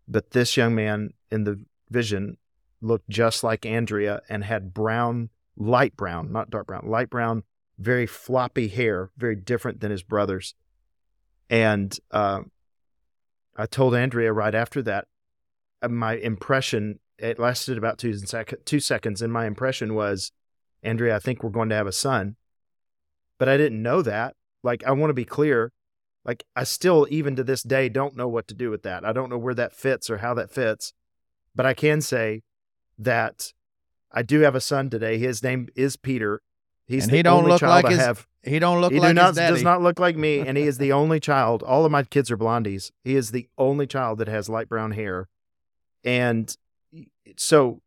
But 0.06 0.30
this 0.30 0.56
young 0.56 0.74
man 0.74 1.14
in 1.30 1.44
the 1.44 1.64
vision 1.90 2.36
looked 2.80 3.08
just 3.08 3.42
like 3.42 3.64
Andrea 3.64 4.22
and 4.28 4.44
had 4.44 4.74
brown, 4.74 5.30
light 5.56 5.96
brown, 5.96 6.32
not 6.32 6.50
dark 6.50 6.66
brown, 6.66 6.86
light 6.88 7.10
brown, 7.10 7.42
very 7.78 8.06
floppy 8.06 8.68
hair, 8.68 9.10
very 9.16 9.36
different 9.36 9.80
than 9.80 9.90
his 9.90 10.02
brother's. 10.02 10.54
And 11.48 11.96
uh, 12.10 12.40
I 13.56 13.66
told 13.66 13.94
Andrea 13.94 14.32
right 14.32 14.54
after 14.54 14.82
that, 14.82 15.06
uh, 15.82 15.88
my 15.88 16.14
impression, 16.14 16.98
it 17.18 17.38
lasted 17.38 17.78
about 17.78 17.98
two, 17.98 18.14
sec- 18.14 18.64
two 18.64 18.80
seconds, 18.80 19.22
and 19.22 19.32
my 19.32 19.46
impression 19.46 19.94
was, 19.94 20.32
Andrea, 20.82 21.16
I 21.16 21.18
think 21.18 21.42
we're 21.42 21.50
going 21.50 21.68
to 21.70 21.74
have 21.74 21.86
a 21.86 21.92
son. 21.92 22.36
But 23.38 23.48
I 23.48 23.56
didn't 23.56 23.82
know 23.82 24.02
that. 24.02 24.34
Like, 24.62 24.84
I 24.84 24.92
want 24.92 25.10
to 25.10 25.14
be 25.14 25.24
clear. 25.24 25.72
Like, 26.24 26.44
I 26.56 26.64
still, 26.64 27.06
even 27.10 27.36
to 27.36 27.44
this 27.44 27.62
day, 27.62 27.88
don't 27.88 28.16
know 28.16 28.28
what 28.28 28.48
to 28.48 28.54
do 28.54 28.70
with 28.70 28.82
that. 28.82 29.04
I 29.04 29.12
don't 29.12 29.30
know 29.30 29.38
where 29.38 29.54
that 29.54 29.74
fits 29.74 30.10
or 30.10 30.18
how 30.18 30.34
that 30.34 30.50
fits. 30.50 30.92
But 31.56 31.66
I 31.66 31.74
can 31.74 32.00
say 32.00 32.42
that 32.98 33.52
I 34.12 34.22
do 34.22 34.40
have 34.40 34.54
a 34.54 34.60
son 34.60 34.90
today. 34.90 35.18
His 35.18 35.42
name 35.42 35.68
is 35.74 35.96
Peter. 35.96 36.42
He's 36.86 37.04
And 37.04 37.12
the 37.12 37.16
he 37.16 37.22
don't 37.22 37.38
only 37.38 37.50
look 37.50 37.60
child 37.60 37.84
like 37.84 37.86
I 37.86 37.90
his 37.90 37.98
have. 37.98 38.26
He 38.42 38.60
don't 38.60 38.80
look 38.80 38.92
he 38.92 39.00
like 39.00 39.10
do 39.10 39.14
not, 39.14 39.34
does 39.34 39.62
not 39.62 39.82
look 39.82 39.98
like 39.98 40.16
me, 40.16 40.38
and 40.38 40.56
he 40.56 40.64
is 40.64 40.78
the 40.78 40.92
only 41.00 41.18
child. 41.18 41.64
All 41.64 41.84
of 41.84 41.90
my 41.90 42.04
kids 42.04 42.30
are 42.30 42.36
blondies. 42.36 42.92
He 43.02 43.16
is 43.16 43.32
the 43.32 43.48
only 43.58 43.88
child 43.88 44.18
that 44.18 44.28
has 44.28 44.48
light 44.48 44.68
brown 44.68 44.92
hair, 44.92 45.28
and 46.04 46.56
so 47.36 47.80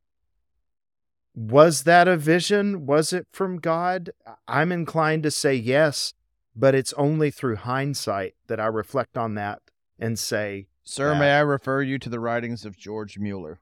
was 1.33 1.83
that 1.83 2.09
a 2.09 2.17
vision? 2.17 2.85
Was 2.85 3.13
it 3.13 3.27
from 3.31 3.59
God? 3.59 4.09
I'm 4.47 4.73
inclined 4.73 5.23
to 5.23 5.31
say 5.31 5.55
yes, 5.55 6.13
but 6.53 6.75
it's 6.75 6.91
only 6.93 7.31
through 7.31 7.55
hindsight 7.55 8.35
that 8.47 8.59
I 8.59 8.65
reflect 8.65 9.17
on 9.17 9.35
that 9.35 9.61
and 9.97 10.19
say, 10.19 10.67
Sir, 10.89 11.13
that- 11.13 11.19
may 11.19 11.31
I 11.31 11.39
refer 11.41 11.81
you 11.81 11.99
to 11.99 12.09
the 12.09 12.19
writings 12.19 12.65
of 12.65 12.77
George 12.77 13.17
Mueller? 13.19 13.59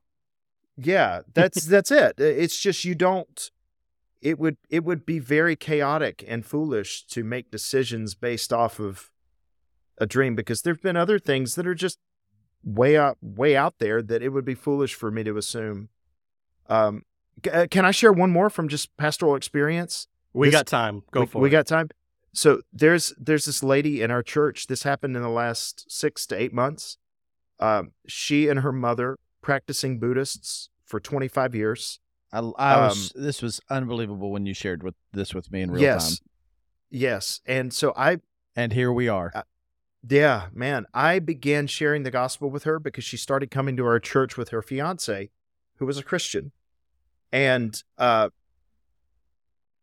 yeah, 0.77 1.21
that's 1.33 1.65
that's 1.73 1.91
it. 1.91 2.19
It's 2.19 2.59
just 2.59 2.85
you 2.85 2.95
don't 2.95 3.51
it 4.21 4.39
would 4.39 4.57
it 4.69 4.83
would 4.83 5.05
be 5.05 5.19
very 5.19 5.55
chaotic 5.55 6.23
and 6.27 6.45
foolish 6.45 7.05
to 7.07 7.23
make 7.23 7.51
decisions 7.51 8.15
based 8.15 8.51
off 8.53 8.79
of 8.79 9.11
a 9.97 10.05
dream 10.05 10.35
because 10.35 10.61
there've 10.61 10.81
been 10.81 10.95
other 10.97 11.17
things 11.19 11.55
that 11.55 11.65
are 11.67 11.75
just 11.75 11.97
way 12.63 12.97
out 12.97 13.17
way 13.21 13.55
out 13.55 13.75
there 13.79 14.01
that 14.01 14.21
it 14.21 14.29
would 14.29 14.45
be 14.45 14.55
foolish 14.55 14.93
for 14.95 15.09
me 15.11 15.23
to 15.23 15.37
assume. 15.37 15.89
Um 16.69 17.03
uh, 17.51 17.67
can 17.69 17.85
I 17.85 17.91
share 17.91 18.11
one 18.11 18.31
more 18.31 18.49
from 18.49 18.67
just 18.67 18.95
pastoral 18.97 19.35
experience? 19.35 20.07
We 20.33 20.47
This- 20.47 20.55
got 20.55 20.67
time. 20.67 21.03
Go 21.11 21.21
we, 21.21 21.25
for 21.27 21.37
we 21.39 21.41
it. 21.41 21.43
We 21.43 21.49
got 21.51 21.67
time. 21.67 21.89
So 22.33 22.61
there's 22.71 23.13
there's 23.19 23.45
this 23.45 23.63
lady 23.63 24.01
in 24.01 24.11
our 24.11 24.23
church. 24.23 24.67
This 24.67 24.83
happened 24.83 25.15
in 25.15 25.21
the 25.23 25.29
last 25.29 25.89
six 25.89 26.25
to 26.27 26.35
eight 26.39 26.53
months. 26.53 26.97
Um, 27.59 27.91
she 28.07 28.47
and 28.47 28.59
her 28.59 28.71
mother 28.71 29.17
practicing 29.41 29.99
Buddhists 29.99 30.69
for 30.85 30.99
25 30.99 31.55
years. 31.55 31.99
I, 32.31 32.39
I 32.39 32.87
was. 32.87 33.11
This 33.15 33.41
was 33.41 33.61
unbelievable 33.69 34.31
when 34.31 34.45
you 34.45 34.53
shared 34.53 34.83
with 34.83 34.95
this 35.13 35.33
with 35.33 35.51
me 35.51 35.61
in 35.61 35.71
real 35.71 35.81
yes, 35.81 36.19
time. 36.19 36.27
yes. 36.89 37.41
And 37.45 37.73
so 37.73 37.93
I, 37.95 38.17
And 38.55 38.73
here 38.73 38.91
we 38.91 39.07
are. 39.07 39.31
yeah, 40.07 40.47
man, 40.53 40.85
I 40.93 41.19
began 41.19 41.67
sharing 41.67 42.03
the 42.03 42.11
gospel 42.11 42.49
with 42.49 42.63
her 42.63 42.79
because 42.79 43.03
she 43.05 43.17
started 43.17 43.49
coming 43.49 43.77
to 43.77 43.85
our 43.85 43.99
church 43.99 44.37
with 44.37 44.49
her 44.49 44.61
fiance, 44.61 45.29
who 45.77 45.85
was 45.85 45.97
a 45.97 46.03
Christian, 46.03 46.51
and 47.31 47.81
uh, 47.97 48.29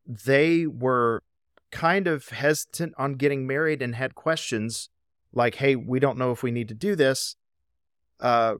they 0.06 0.66
were 0.66 1.22
kind 1.70 2.06
of 2.06 2.28
hesitant 2.28 2.94
on 2.98 3.14
getting 3.14 3.46
married 3.46 3.82
and 3.82 3.94
had 3.94 4.14
questions 4.14 4.90
like, 5.32 5.56
"Hey, 5.56 5.76
we 5.76 5.98
don't 5.98 6.18
know 6.18 6.30
if 6.30 6.42
we 6.42 6.50
need 6.50 6.68
to 6.68 6.74
do 6.74 6.94
this," 6.94 7.36
uh, 8.24 8.54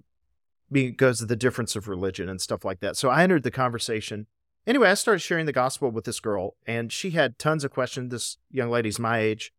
because 0.70 1.22
of 1.22 1.28
the 1.28 1.36
difference 1.36 1.74
of 1.74 1.88
religion 1.88 2.28
and 2.28 2.40
stuff 2.40 2.64
like 2.64 2.80
that. 2.80 2.96
So 2.96 3.08
I 3.08 3.22
entered 3.22 3.42
the 3.42 3.50
conversation. 3.50 4.26
Anyway, 4.66 4.88
I 4.88 4.94
started 4.94 5.20
sharing 5.20 5.46
the 5.46 5.52
gospel 5.52 5.90
with 5.90 6.04
this 6.04 6.20
girl, 6.20 6.54
and 6.66 6.92
she 6.92 7.10
had 7.10 7.38
tons 7.38 7.64
of 7.64 7.70
questions. 7.70 8.10
This 8.10 8.36
young 8.50 8.70
lady's 8.70 8.98
my 8.98 9.18
age, 9.18 9.52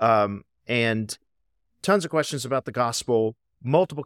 um, 0.00 0.44
and 0.66 1.16
tons 1.82 2.04
of 2.04 2.10
questions 2.10 2.44
about 2.44 2.64
the 2.64 2.72
gospel. 2.72 3.36
Multiple 3.62 4.04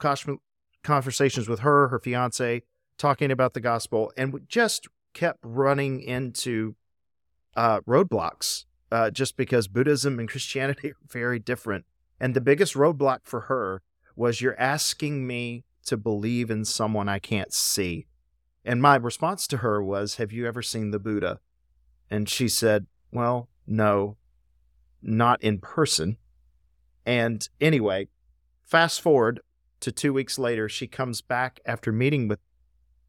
conversations 0.83 1.49
with 1.49 1.61
her, 1.61 1.89
her 1.89 1.99
fiance, 1.99 2.63
talking 2.99 3.31
about 3.31 3.55
the 3.55 3.61
gospel, 3.61 4.13
and 4.17 4.33
we 4.33 4.41
just 4.49 4.89
kept 5.15 5.39
running 5.43 6.01
into 6.01 6.75
uh, 7.57 7.81
roadblocks 7.83 8.65
uh, 8.91 9.11
just 9.11 9.37
because 9.37 9.69
Buddhism 9.69 10.19
and 10.19 10.29
Christianity 10.29 10.91
are 10.91 10.97
very 11.09 11.39
different. 11.39 11.85
And 12.21 12.35
the 12.35 12.41
biggest 12.41 12.75
roadblock 12.75 13.21
for 13.25 13.43
her 13.43 13.83
was 14.17 14.41
you're 14.41 14.59
asking 14.59 15.27
me 15.27 15.65
to 15.85 15.97
believe 15.97 16.51
in 16.51 16.65
someone 16.65 17.09
I 17.09 17.19
can't 17.19 17.53
see. 17.53 18.07
And 18.65 18.83
my 18.83 18.97
response 18.97 19.47
to 19.49 19.59
her 19.59 19.81
was, 19.83 20.17
Have 20.17 20.33
you 20.33 20.47
ever 20.47 20.63
seen 20.63 20.91
the 20.91 20.99
Buddha? 20.99 21.39
And 22.11 22.29
she 22.29 22.49
said, 22.49 22.87
Well, 23.13 23.49
no, 23.67 24.17
not 25.03 25.41
in 25.43 25.59
person. 25.59 26.17
And 27.05 27.49
anyway, 27.61 28.09
fast 28.65 29.01
forward 29.01 29.41
to 29.81 29.93
two 29.93 30.13
weeks 30.13 30.39
later, 30.39 30.69
she 30.69 30.89
comes 30.89 31.21
back 31.21 31.61
after 31.65 31.93
meeting 31.93 32.27
with 32.27 32.41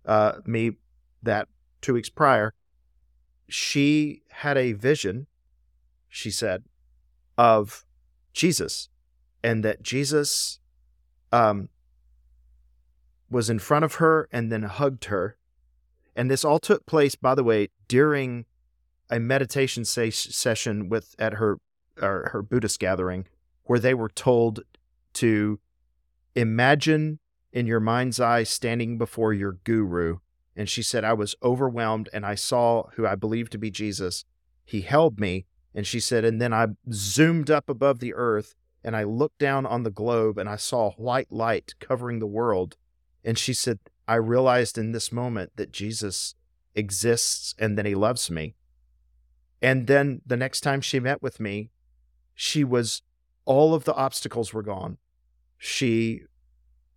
uh, 0.06 0.34
me 0.46 0.74
that 1.24 1.48
two 1.82 1.94
weeks 1.94 2.10
prior. 2.10 2.54
She 3.50 4.22
had 4.30 4.58
a 4.58 4.74
vision, 4.74 5.28
she 6.10 6.30
said, 6.30 6.66
of 7.38 7.86
Jesus, 8.34 8.90
and 9.44 9.64
that 9.64 9.82
Jesus 9.82 10.60
um, 11.32 11.70
was 13.30 13.50
in 13.50 13.60
front 13.60 13.86
of 13.86 13.96
her 13.96 14.28
and 14.32 14.52
then 14.52 14.64
hugged 14.64 15.06
her. 15.06 15.38
And 16.16 16.32
this 16.32 16.44
all 16.44 16.60
took 16.60 16.86
place, 16.86 17.16
by 17.16 17.36
the 17.36 17.44
way, 17.44 17.70
during 17.88 18.46
a 19.10 19.20
meditation 19.20 19.86
se- 19.86 20.12
session 20.12 20.90
with 20.90 21.16
at 21.20 21.34
her 21.34 21.60
or 22.02 22.30
her 22.32 22.42
Buddhist 22.42 22.80
gathering, 22.80 23.28
where 23.64 23.80
they 23.80 23.94
were 23.94 24.10
told 24.10 24.62
to 25.14 25.60
imagine 26.36 27.20
in 27.52 27.66
your 27.66 27.80
mind's 27.80 28.20
eye 28.20 28.44
standing 28.44 28.98
before 28.98 29.34
your 29.34 29.54
guru. 29.64 30.18
And 30.56 30.68
she 30.68 30.82
said, 30.82 31.04
I 31.04 31.14
was 31.14 31.36
overwhelmed 31.44 32.10
and 32.14 32.26
I 32.26 32.36
saw 32.36 32.90
who 32.96 33.06
I 33.06 33.16
believed 33.16 33.52
to 33.54 33.58
be 33.58 33.72
Jesus. 33.72 34.26
He 34.66 34.82
held 34.82 35.20
me. 35.20 35.46
And 35.74 35.86
she 35.86 36.00
said, 36.00 36.26
and 36.26 36.42
then 36.42 36.54
I 36.54 36.68
zoomed 36.92 37.52
up 37.52 37.70
above 37.70 38.00
the 38.00 38.14
earth 38.16 38.56
and 38.84 38.96
I 38.96 39.04
looked 39.04 39.40
down 39.40 39.66
on 39.66 39.84
the 39.84 39.92
globe 39.92 40.38
and 40.38 40.48
I 40.48 40.56
saw 40.56 40.92
white 40.92 41.32
light 41.32 41.74
covering 41.80 42.20
the 42.20 42.28
world. 42.28 42.78
And 43.24 43.38
she 43.38 43.54
said, 43.54 43.80
I 44.08 44.16
realized 44.16 44.78
in 44.78 44.92
this 44.92 45.12
moment 45.12 45.52
that 45.56 45.72
Jesus 45.72 46.36
exists 46.76 47.54
and 47.60 47.78
that 47.78 47.86
he 47.86 47.96
loves 47.96 48.32
me. 48.32 48.56
And 49.62 49.88
then 49.88 50.22
the 50.26 50.38
next 50.38 50.62
time 50.62 50.82
she 50.82 51.00
met 51.00 51.22
with 51.22 51.40
me, 51.40 51.72
she 52.36 52.64
was, 52.64 53.02
all 53.46 53.74
of 53.74 53.84
the 53.84 53.96
obstacles 53.96 54.54
were 54.54 54.64
gone. 54.64 54.98
She 55.58 56.22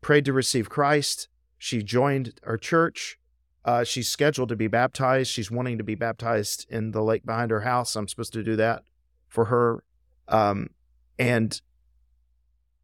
prayed 0.01 0.27
to 0.27 0.33
receive 0.33 0.69
Christ. 0.69 1.29
She 1.59 1.83
joined 1.83 2.39
our 2.45 2.59
church. 2.59 3.19
Uh, 3.65 3.85
she's 3.85 4.09
scheduled 4.09 4.49
to 4.51 4.57
be 4.57 4.69
baptized. 4.69 5.31
She's 5.31 5.51
wanting 5.51 5.79
to 5.79 5.85
be 5.85 5.95
baptized 5.95 6.67
in 6.71 6.93
the 6.93 7.03
lake 7.03 7.25
behind 7.25 7.51
her 7.51 7.63
house. 7.63 7.97
I'm 7.97 8.09
supposed 8.09 8.33
to 8.35 8.43
do 8.43 8.57
that 8.57 8.83
for 9.29 9.47
her. 9.47 9.85
Um, 10.29 10.71
and 11.19 11.61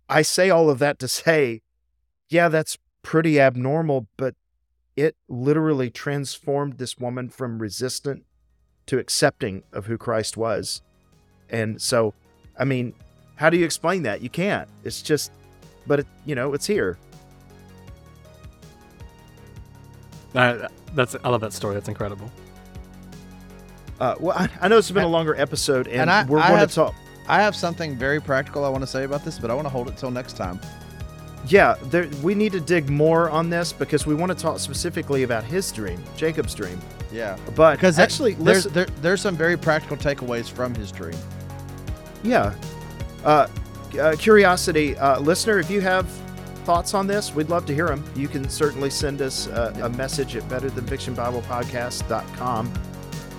I 0.09 0.23
say 0.23 0.51
all 0.51 0.71
of 0.71 0.79
that 0.79 0.99
to 1.01 1.09
say, 1.09 1.63
yeah, 2.29 2.49
that's 2.49 2.79
pretty 3.03 3.41
abnormal, 3.41 4.07
but 4.17 4.35
it 4.97 5.17
literally 5.29 5.91
transformed 5.91 6.79
this 6.79 6.97
woman 6.99 7.29
from 7.29 7.59
resistant 7.61 8.25
to 8.87 8.99
accepting 8.99 9.63
of 9.73 9.87
who 9.87 9.99
Christ 9.99 10.37
was. 10.37 10.81
And 11.51 11.81
so, 11.83 12.15
I 12.59 12.65
mean, 12.65 12.95
how 13.37 13.51
do 13.51 13.57
you 13.57 13.65
explain 13.65 14.03
that? 14.05 14.23
You 14.23 14.31
can't. 14.31 14.69
It's 14.85 15.03
just, 15.03 15.31
but 15.87 16.01
it, 16.01 16.07
you 16.25 16.35
know, 16.35 16.55
it's 16.55 16.67
here. 16.67 16.99
Uh, 20.35 20.69
that's 20.95 21.17
I 21.25 21.29
love 21.29 21.41
that 21.41 21.53
story. 21.53 21.75
That's 21.75 21.89
incredible. 21.89 22.31
Uh, 23.99 24.15
well, 24.21 24.37
I, 24.39 24.49
I 24.61 24.69
know 24.69 24.77
it's 24.79 24.91
been 24.91 25.05
a 25.05 25.09
longer 25.09 25.35
episode, 25.35 25.87
and, 25.89 26.03
And 26.03 26.11
I- 26.11 26.25
we're 26.25 26.39
I 26.39 26.49
going 26.49 26.61
have- 26.61 26.69
to 26.71 26.75
talk. 26.75 26.95
I 27.29 27.41
have 27.41 27.57
something 27.57 27.97
very 27.97 28.21
practical 28.21 28.65
I 28.65 28.69
want 28.69 28.83
to 28.83 28.87
say 28.87 29.05
about 29.05 29.25
this, 29.25 29.39
but 29.39 29.51
I 29.51 29.55
want 29.55 29.65
to 29.67 29.71
hold 29.71 29.89
it 29.89 29.97
till 29.97 30.11
next 30.11 30.37
time. 30.37 30.61
Yeah, 31.49 31.77
there, 31.85 32.09
we 32.23 32.35
need 32.35 32.53
to 32.53 32.61
dig 32.61 32.89
more 32.91 33.31
on 33.31 33.49
this 33.51 33.73
because 33.73 34.05
we 34.07 34.15
want 34.15 34.33
to 34.33 34.39
talk 34.39 34.59
specifically 34.59 35.23
about 35.23 35.45
his 35.45 35.71
dream, 35.71 36.03
Jacob's 36.17 36.55
dream. 36.55 36.81
Yeah. 37.13 37.37
But 37.55 37.77
Because 37.77 37.99
actually, 38.01 38.35
there's 38.35 38.65
there, 38.65 38.87
there's 39.01 39.21
some 39.21 39.37
very 39.37 39.57
practical 39.57 39.97
takeaways 39.97 40.51
from 40.51 40.75
his 40.75 40.91
dream. 40.91 41.15
yeah. 42.25 42.53
Uh, 43.25 43.47
uh, 44.01 44.15
curiosity, 44.19 44.97
uh, 44.99 45.21
listener, 45.21 45.59
if 45.59 45.71
you 45.71 45.81
have 45.81 46.07
thoughts 46.65 46.95
on 46.95 47.07
this, 47.07 47.33
we'd 47.35 47.49
love 47.49 47.65
to 47.67 47.75
hear 47.75 47.87
them. 47.87 48.05
You 48.17 48.27
can 48.29 48.49
certainly 48.49 48.91
send 48.91 49.23
us 49.23 49.47
uh, 49.49 49.73
a 49.83 49.89
message 49.91 50.35
at 50.37 50.43
betterthanfictionbiblepodcast.com. 50.45 52.73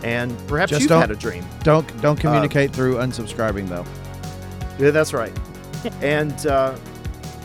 And 0.04 0.38
perhaps 0.48 0.70
Just 0.70 0.84
you've 0.84 0.92
had 0.92 1.12
a 1.12 1.16
dream. 1.16 1.46
Don't 1.64 2.02
don't 2.02 2.20
communicate 2.20 2.72
through 2.72 2.96
unsubscribing 2.96 3.68
though. 3.68 3.86
Yeah, 4.78 4.92
that's 4.92 5.14
right. 5.14 5.36
and 6.02 6.46
uh, 6.46 6.76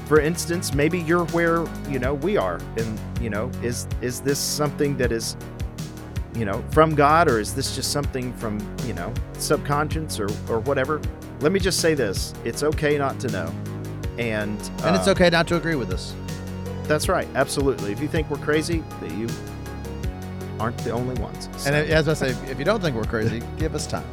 for 0.06 0.20
instance, 0.20 0.74
maybe 0.74 0.98
you're 1.00 1.24
where 1.26 1.64
you 1.88 1.98
know 1.98 2.14
we 2.14 2.36
are, 2.36 2.60
and 2.76 3.00
you 3.20 3.30
know, 3.30 3.50
is 3.62 3.86
is 4.00 4.20
this 4.20 4.38
something 4.38 4.96
that 4.98 5.12
is, 5.12 5.36
you 6.34 6.44
know, 6.44 6.62
from 6.70 6.94
God, 6.94 7.30
or 7.30 7.40
is 7.40 7.54
this 7.54 7.74
just 7.74 7.92
something 7.92 8.32
from 8.34 8.58
you 8.84 8.92
know 8.92 9.12
subconscious 9.38 10.20
or 10.20 10.28
or 10.48 10.60
whatever? 10.60 11.00
Let 11.40 11.52
me 11.52 11.60
just 11.60 11.80
say 11.80 11.94
this: 11.94 12.34
it's 12.44 12.62
okay 12.62 12.98
not 12.98 13.18
to 13.20 13.28
know, 13.28 13.54
and 14.18 14.60
And 14.84 14.94
it's 14.94 15.08
uh, 15.08 15.12
okay 15.12 15.30
not 15.30 15.46
to 15.48 15.56
agree 15.56 15.76
with 15.76 15.90
us. 15.90 16.14
That's 16.84 17.08
right, 17.08 17.28
absolutely. 17.34 17.92
If 17.92 18.00
you 18.00 18.08
think 18.08 18.28
we're 18.28 18.36
crazy, 18.38 18.84
that 19.00 19.12
you 19.12 19.28
aren't 20.62 20.78
the 20.78 20.90
only 20.92 21.20
ones. 21.20 21.48
So, 21.56 21.70
And 21.72 21.90
as 21.90 22.08
I 22.08 22.14
say, 22.14 22.28
if 22.50 22.58
you 22.58 22.64
don't 22.64 22.80
think 22.80 22.94
we're 22.96 23.04
crazy, 23.04 23.42
give 23.58 23.74
us 23.74 23.86
time. 23.86 24.04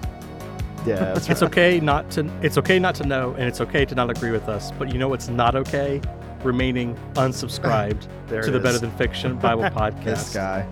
yeah, 0.85 0.95
that's 1.13 1.29
It's 1.29 1.43
okay 1.43 1.79
not 1.79 2.09
to 2.11 2.29
it's 2.41 2.57
okay 2.57 2.79
not 2.79 2.95
to 2.95 3.05
know, 3.05 3.31
and 3.37 3.43
it's 3.47 3.61
okay 3.61 3.85
to 3.85 3.95
not 3.95 4.09
agree 4.09 4.31
with 4.31 4.49
us. 4.49 4.71
But 4.71 4.91
you 4.91 4.97
know 4.97 5.07
what's 5.07 5.29
not 5.29 5.55
okay? 5.55 6.01
Remaining 6.43 6.95
unsubscribed 7.13 8.01
to 8.29 8.51
the 8.51 8.57
is. 8.57 8.63
Better 8.63 8.79
Than 8.79 8.91
Fiction 8.91 9.37
Bible 9.37 9.63
podcast. 9.81 10.03
This 10.03 10.29
podcast. 10.29 10.33
guy. 10.33 10.67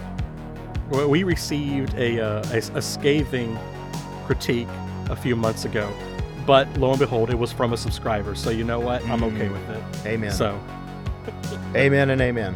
Well, 0.90 1.10
We 1.10 1.24
received 1.24 1.94
a, 1.96 2.20
uh, 2.22 2.44
a 2.54 2.58
a 2.78 2.82
scathing 2.82 3.58
critique 4.26 4.70
a 5.10 5.16
few 5.16 5.36
months 5.36 5.66
ago, 5.66 5.92
but 6.46 6.66
lo 6.80 6.90
and 6.92 7.00
behold, 7.00 7.30
it 7.30 7.38
was 7.38 7.52
from 7.52 7.74
a 7.74 7.78
subscriber. 7.78 8.34
So 8.36 8.50
you 8.50 8.64
know 8.64 8.80
what? 8.80 9.04
I'm 9.10 9.24
okay 9.24 9.48
Mm. 9.48 9.52
with 9.52 9.70
it. 9.78 9.84
Amen. 10.08 10.32
So, 10.32 10.58
amen 11.76 12.10
and 12.10 12.22
amen. 12.22 12.56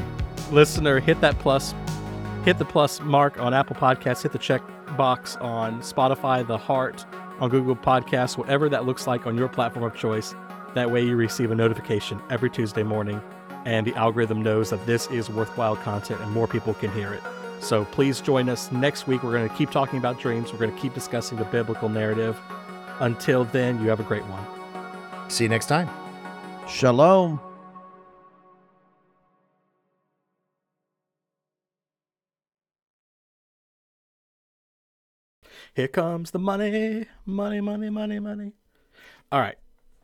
listener, 0.52 1.00
hit 1.00 1.20
that 1.22 1.38
plus, 1.40 1.74
hit 2.44 2.58
the 2.58 2.66
plus 2.66 3.00
mark 3.02 3.40
on 3.40 3.54
Apple 3.54 3.76
Podcasts. 3.76 4.24
Hit 4.24 4.32
the 4.32 4.40
check 4.40 4.62
box 4.98 5.36
on 5.38 5.82
Spotify, 5.82 6.46
the 6.46 6.58
heart 6.58 7.06
on 7.40 7.50
Google 7.50 7.76
Podcasts, 7.76 8.38
whatever 8.38 8.70
that 8.70 8.86
looks 8.86 9.08
like 9.08 9.26
on 9.26 9.38
your 9.38 9.48
platform 9.48 9.86
of 9.86 9.96
choice. 9.96 10.36
That 10.74 10.90
way, 10.90 11.04
you 11.04 11.16
receive 11.16 11.52
a 11.52 11.56
notification 11.56 12.22
every 12.30 12.50
Tuesday 12.50 12.84
morning, 12.84 13.22
and 13.66 13.86
the 13.86 13.94
algorithm 13.96 14.42
knows 14.42 14.70
that 14.70 14.86
this 14.86 15.08
is 15.08 15.30
worthwhile 15.30 15.76
content 15.76 16.22
and 16.22 16.32
more 16.32 16.48
people 16.48 16.74
can 16.74 16.92
hear 16.92 17.14
it. 17.14 17.22
So 17.60 17.86
please 17.86 18.22
join 18.22 18.50
us 18.50 18.72
next 18.72 19.08
week. 19.08 19.22
We're 19.24 19.32
going 19.32 19.48
to 19.48 19.56
keep 19.56 19.70
talking 19.70 20.00
about 20.00 20.20
dreams. 20.20 20.52
We're 20.52 20.60
going 20.60 20.74
to 20.74 20.80
keep 20.80 20.94
discussing 20.94 21.38
the 21.38 21.46
biblical 21.46 21.90
narrative. 21.90 22.40
Until 23.00 23.46
then, 23.46 23.82
you 23.82 23.90
have 23.90 24.00
a 24.00 24.04
great 24.04 24.24
one. 24.26 25.30
See 25.30 25.44
you 25.44 25.50
next 25.50 25.68
time. 25.68 25.90
Shalom. 26.68 27.40
Here 35.74 35.88
comes 35.88 36.32
the 36.32 36.40
money, 36.40 37.06
money, 37.26 37.62
money, 37.62 37.90
money, 37.90 38.20
money. 38.20 38.52
All 39.32 39.40
right. 39.40 39.58